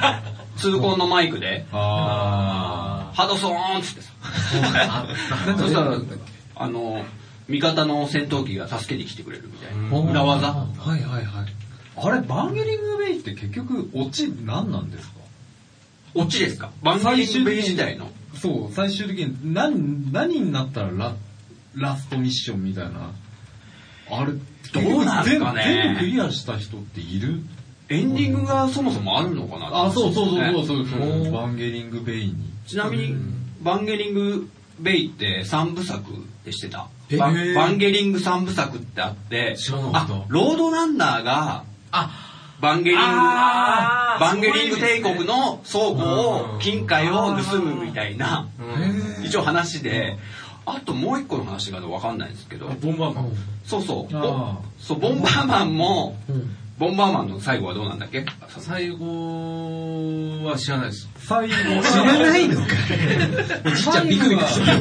[0.57, 4.13] 痛恨のマイクで、あハドソーンっつってさ。
[5.59, 5.97] そしたら、
[6.57, 7.05] あの、
[7.49, 10.11] 味方の戦闘機が助けに来てくれるみたいな。
[10.11, 11.25] 裏技はいはいはい。
[11.97, 15.15] ーあれ、バンゲリングベイって結局、オチ何なんですか？
[16.15, 16.71] オチですか？
[16.83, 18.11] バンゲリングベイ時代の。
[18.35, 21.15] そう、最終的に何、何になったらラ
[21.75, 23.11] ラストミッションみたいな。
[24.11, 24.33] あれ、
[24.73, 25.63] どうなんすかね。
[25.65, 27.41] 全部クリアした人っている
[27.89, 31.33] エンディングがそもそもあるのかなあ、そうそうそうそうそうそう、うん。
[31.33, 32.35] バンゲリングベイに。
[32.67, 33.17] ちなみに、
[33.63, 34.49] バンゲリング
[34.79, 36.03] ベイって3部作
[36.45, 36.89] でしてた。
[37.11, 40.15] えバンゲリング3部作ってあって、知らなかった。
[40.15, 42.11] あ、ロードランナーが、あ、
[42.61, 46.01] バンゲリング、バンゲリング帝国の倉庫うん
[46.57, 49.25] を、金塊を盗むみたいな、うん。
[49.25, 50.19] 一応話で、
[50.77, 53.33] あともう一個の話がわかんないんですけど、ボンバーマン。
[53.65, 54.13] そうそう、
[54.79, 56.57] そう、ボンバーマンも、うん。
[56.79, 58.25] ボンバーマンの最後はどうなんだっけ？
[58.61, 61.09] 最後は知らないです。
[61.17, 62.67] 最後知らないのか。
[63.67, 64.81] おじいちゃんビクビクしてる。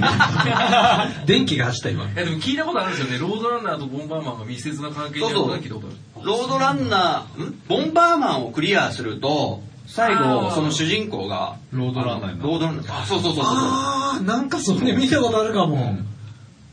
[1.26, 2.04] 電気が走った今。
[2.06, 3.18] いやでも聞いたことあるんですよね。
[3.18, 6.26] ロードランナーとボンバーマンが密接な関係にあることは聞いたことある。
[6.26, 7.62] ロードランナー、ん？
[7.68, 13.02] ボンバーマンをクリアすると、最あ後、ーその主人公が、ロードランナーロードランナー。
[13.02, 13.54] あ、そうそうそうそう。
[13.56, 15.78] あー、なんかそれ見たことあるかも。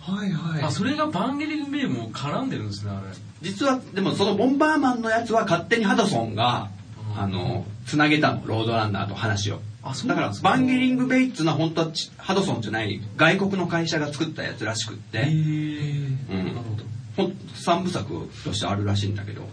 [0.00, 0.62] はいはい。
[0.62, 3.06] あ、それがバンゲリングベイも絡んでるんですね、あれ。
[3.40, 6.68] 実は、でもそのボンバーマンのやつは勝手にハドソンが、
[7.16, 9.60] あの、つなげたの、ロードランナーと話を。
[9.86, 16.84] あそうだからバンゲリングベイっつうのは本当はちハドソンじゃない、外国の会社が作ったやつらしくって、うんなるほど。
[17.16, 19.46] ほん三部作としてあるらしいんだけど、ま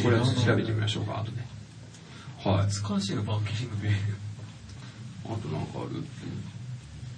[0.00, 1.47] あ、これは調べてみましょうか、後で。
[2.44, 2.66] はい。
[2.70, 3.92] 懐かしいの、バンゲリングベイ。
[5.26, 6.02] あとなんかある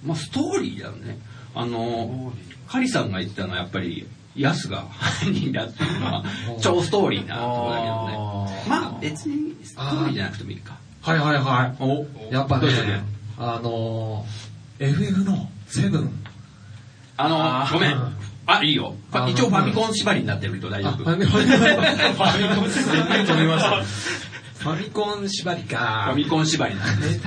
[0.03, 1.17] まあストーリーだよね。
[1.55, 2.33] あの、
[2.67, 6.23] カリさんが言ってたのはやっぱり、ヤスが犯人だっていうのは、
[6.61, 8.69] 超ストーリーなとこだけどね。
[8.69, 10.77] まあ別にストーリーじゃなくてもいいか。
[11.01, 11.75] はいはいはい。
[11.79, 13.03] おやっぱね
[13.37, 16.23] あのー、FF のセブン。
[17.17, 17.97] あのあーごめん。
[18.45, 18.95] あ、いいよ。
[19.11, 21.09] あ一応ファミコン縛りになってるけど大丈あ、夫フ。
[21.09, 23.83] ァミコン、 フ止め ました。
[24.69, 26.15] ァミコン縛りフかァ。
[26.15, 27.21] ミコン縛りなんです。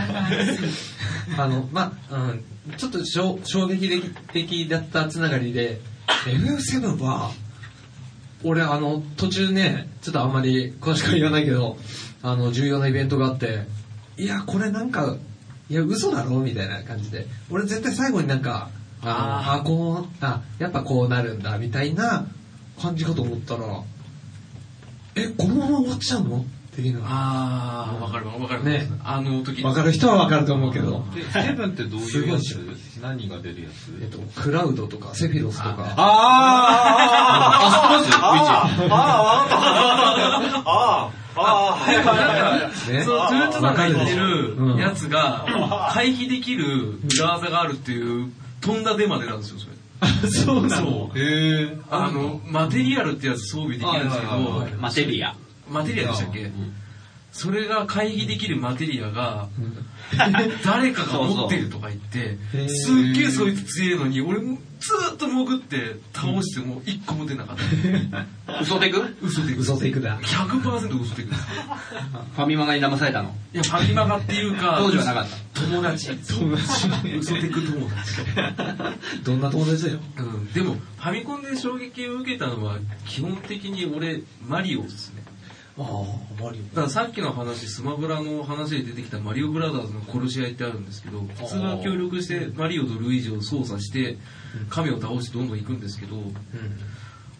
[1.39, 2.45] あの、まあ、うん、
[2.77, 5.81] ちょっと衝衝撃的だったつながりで、
[6.27, 7.31] FF7 は、
[8.43, 11.77] 俺あの、途中ね、ちょっとあんまり詳しくは言わないけど、
[12.23, 13.67] あの、重要なイベントがあって、
[14.17, 15.17] いや、これなんか、
[15.71, 16.41] いや、嘘だろ？
[16.41, 17.27] みたいな感じで。
[17.51, 18.69] 俺絶対最後になんか、
[19.03, 22.27] あああ、こう、あ、やっぱこうなるんだ、みたいな
[22.81, 23.83] 感じかと思ったら、
[25.17, 26.45] え、このまま終わっちゃうの？
[26.75, 27.07] っていうのは。
[27.09, 28.65] あー、わかるわかる。
[28.65, 31.05] ねあの時わかる人はわかると思うけど。
[31.15, 32.59] でセブンってどういうやつ？
[33.01, 33.97] 何が出るやつ？
[34.03, 35.95] えっと、クラウドとか、セフィロスとか。
[35.97, 38.69] あ、知ってま
[42.75, 45.47] すねそう、トゥルートさんが言ってうんるやつが、
[45.93, 49.75] 回避できる裏技があるっていう、飛んだデマでなんですよ、それ。
[50.31, 51.19] そうなそう。
[51.19, 51.79] へえ。
[51.91, 55.35] あの、マテリアルってやつ装備できるんですけど、マテリア。
[55.69, 56.51] マテリアでしたっけ？
[57.33, 59.77] それが回避できるマテリアが、うん
[60.65, 62.39] 誰かが持ってるとか言って
[62.69, 67.57] すっげえそいつ強いのに、俺もずーっと潜って倒しても一個も出なかっ
[68.47, 68.61] た。
[68.63, 69.17] 嘘テク？
[69.23, 70.21] 嘘で嘘テイクだ。
[70.21, 71.35] 100%嘘でくる。
[72.37, 73.35] ファミマガに騙されたの？
[73.55, 75.61] いや、ファミマガっていうか、当時はなかった。
[75.63, 76.11] 友達。
[76.15, 76.89] 友達。
[77.19, 78.13] 嘘テク友達。
[79.25, 79.99] どんな友達だよ。
[80.19, 80.53] うん。
[80.53, 82.77] でも、ファミコンで衝撃を受けたのは、
[83.09, 85.24] 基本的に俺、マリオですね。
[85.77, 94.17] ああ、マリだからさっきの話、スマブラの話で出てきたマリオブラザーズの殺し合いってあるんですけど、普通は協力してマリオとルイージを操作して、
[94.71, 96.17] 亀を倒してどんどん行くんですけど、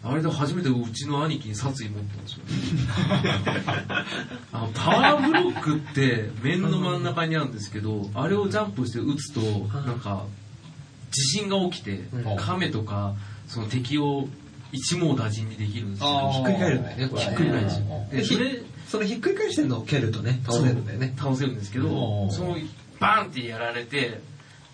[0.03, 2.39] あれで初めてうちの兄貴に殺意持ったんですよ。
[4.51, 10.25] あのタワーブロックって面の真ん中にあるんですけど、あれをジャンプして撃つと、なんか、
[11.09, 13.15] 地震が起きてうん、亀とか、
[13.47, 14.27] その敵を
[14.75, 16.31] 一網打尽にできるんですよ。
[16.33, 17.21] ひっくり返るんだよね、これ。
[17.21, 21.13] ひっくり返るんでそれ、それ、それひっくり返してんのを蹴るとね、倒せるんだよね。
[21.17, 22.57] 倒せるんですけどその、
[22.99, 24.21] バーンってやられて、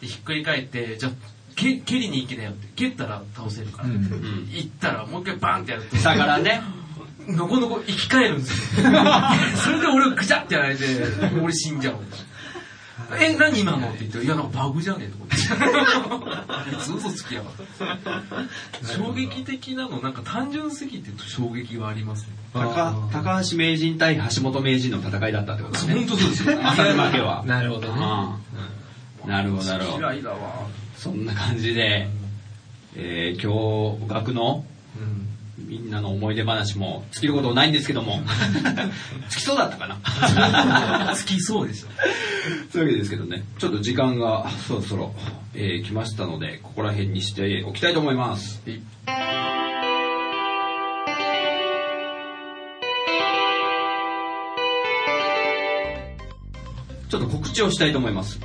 [0.02, 1.12] でひっくり返って、じゃあ、
[1.56, 2.68] け蹴りに行きなよって。
[2.76, 3.90] 蹴ったら倒せるから。
[3.90, 6.62] うん行ったら、もう一回バーンってやると、下からね。
[7.28, 8.90] のこのこ生き返るんですよ。
[9.64, 10.84] それで俺をぐちゃってやられて、
[11.40, 11.96] 俺死んじゃう。
[13.20, 13.88] え、何今の？
[13.90, 15.06] って言って、いや、なんかバグじゃね？
[15.06, 16.42] えとか言って。
[16.48, 17.54] あいつ嘘つきやがっ
[18.80, 18.88] た。
[18.94, 22.28] 衝撃的なの、なんか単純すぎて衝撃はありますね。
[22.54, 25.96] 高高橋名人対橋本名人の戦いだったってことですね。
[25.96, 26.60] 本当そうですよ。
[26.62, 27.44] 当たり負けは。
[27.48, 27.94] なるほどね。
[29.26, 29.98] うんなるほど、なるほど。
[30.00, 30.38] 嫌いだわ。
[30.98, 32.10] そんな感じで、
[32.96, 34.66] えー、今日、学の
[34.98, 35.28] うん。
[35.68, 38.22] みんなの思い出話も尽きることないんですけども、
[39.30, 41.14] 尽きそうだったかな？
[41.16, 41.90] 好きそうでした。
[42.72, 45.14] そういうわけですけどね、ちょっと時間がそろそろ、
[45.54, 48.62] えー来ましたので、ここら辺にしておきたいと思います。
[57.10, 58.40] ちょっと告知をしたいと思います。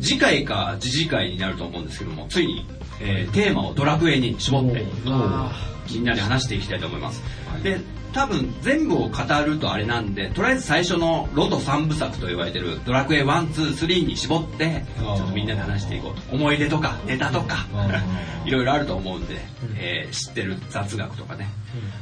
[0.00, 2.66] 次回か次次回になると思うんですけども、ついに、
[3.00, 5.50] えーテーマをドラクエに絞ってあ
[5.90, 7.22] みんなで話していきたいと思います。
[7.62, 7.80] で、
[8.12, 16.34] 多分全部を語るとあれなんで、とりあえず最初のロト3部作と言われてるドラクエ1、2、3に絞って、ちょっとみんなで話していこうと。
[16.34, 17.66] 思い出とか、ネタとか、
[18.44, 19.40] いろいろあると思うんで、
[19.76, 21.48] えー知ってる雑学とかね。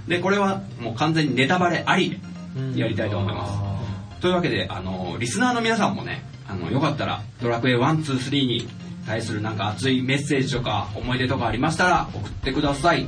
[0.08, 2.18] で、これはもう完全にネタバレあり
[2.74, 4.20] でやりたいと思います。
[4.20, 8.68] というわけで、あの、リスナーの皆さんもね、あの、よかったら、ドラクエ1、2、3に
[9.06, 13.06] 対するなんか熱いメッセージとか、思い出とかありましたら、送ってください。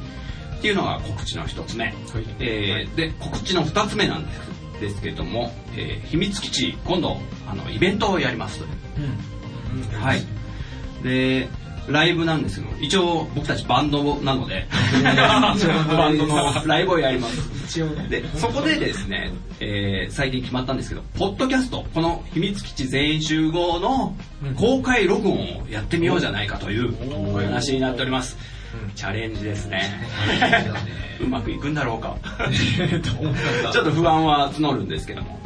[0.62, 1.92] っていうのが告知の一つ目。
[2.38, 4.40] えーで、告知の二つ目なんです
[4.80, 7.18] ですけれども、えー秘密基地、今度、
[7.50, 10.00] あの、イベントをやりますという。
[10.00, 10.22] はい。
[11.02, 11.48] で、
[11.88, 14.68] ライブなんですけど、一応僕たちバンドなので、
[15.02, 15.52] バ
[16.10, 17.40] ンドの ライブをやります。
[17.66, 18.06] 一応ね。
[18.08, 24.14] で、そこでですね、えー最近決まったんですけど、ポッドキャスト、この秘密基地全員集合の
[24.54, 26.94] 公開録音をやってみようじゃないかという
[27.34, 28.36] お話になっております。
[28.94, 29.90] チャレンジですね。
[31.20, 32.16] うまくいくんだろうか。
[33.72, 35.38] ちょっと不安は募るんですけども。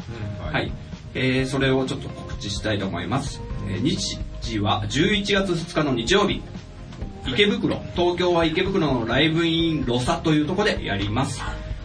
[0.53, 0.71] はい。
[1.15, 3.41] えーそれをちょっと告知したいと思います。
[3.69, 6.43] えー日時は11月2日の日曜日。
[7.27, 11.43] 池袋、東京は池袋のライブインロサというところでやります。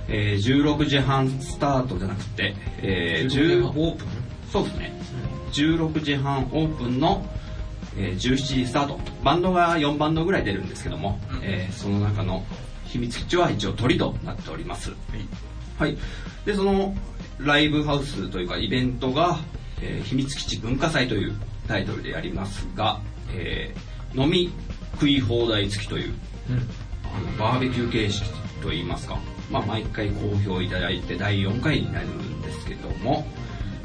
[0.07, 4.07] えー16時半スタートじゃなくて、えー10オープン？
[4.51, 4.93] そうですね。
[5.53, 7.25] 16時半オープンの、
[7.97, 8.99] えー17時スタート。
[9.23, 12.43] バンドが4バンドぐらい出るんですけども、えーその中の
[12.85, 14.91] 秘密基地は一応鳥となっております。
[15.79, 15.97] はい。
[16.45, 16.93] で、その
[17.39, 19.39] ライブハウスというかイベントが、
[19.81, 21.33] えー秘密基地文化祭という
[21.67, 22.99] タイトルでやりますが、
[23.33, 24.51] えー飲み
[24.95, 26.13] 食い放題付きという、
[27.05, 28.29] あのバーベキュー形式
[28.61, 29.17] といいますか、
[29.49, 33.25] まあ、毎回好評いただいて第4回になるんですけども、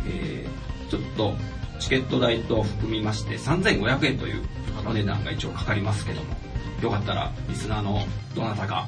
[0.09, 1.35] えーちょっと
[1.81, 4.43] チケット代と含みまして3500円という
[4.87, 6.27] お値段が一応かかりますけども、
[6.83, 8.03] よかったらリスナーの
[8.35, 8.87] どなたか、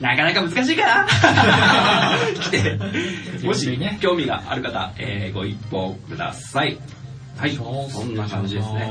[0.00, 1.06] なかなか難しいかな？
[2.42, 2.78] 来て、
[3.44, 6.78] もし興味がある方、えーご一報ください。
[7.36, 8.90] はい、そんな感じですね。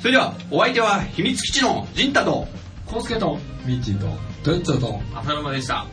[0.00, 2.46] それでは、お相手は秘密基地のジンタと、
[2.86, 4.06] コウスケと、ミッチーと、
[4.44, 5.86] どうやったと浅沼でした。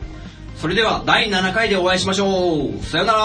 [0.56, 2.78] それでは第7回でお会いしましょう。
[2.84, 3.18] さよなら。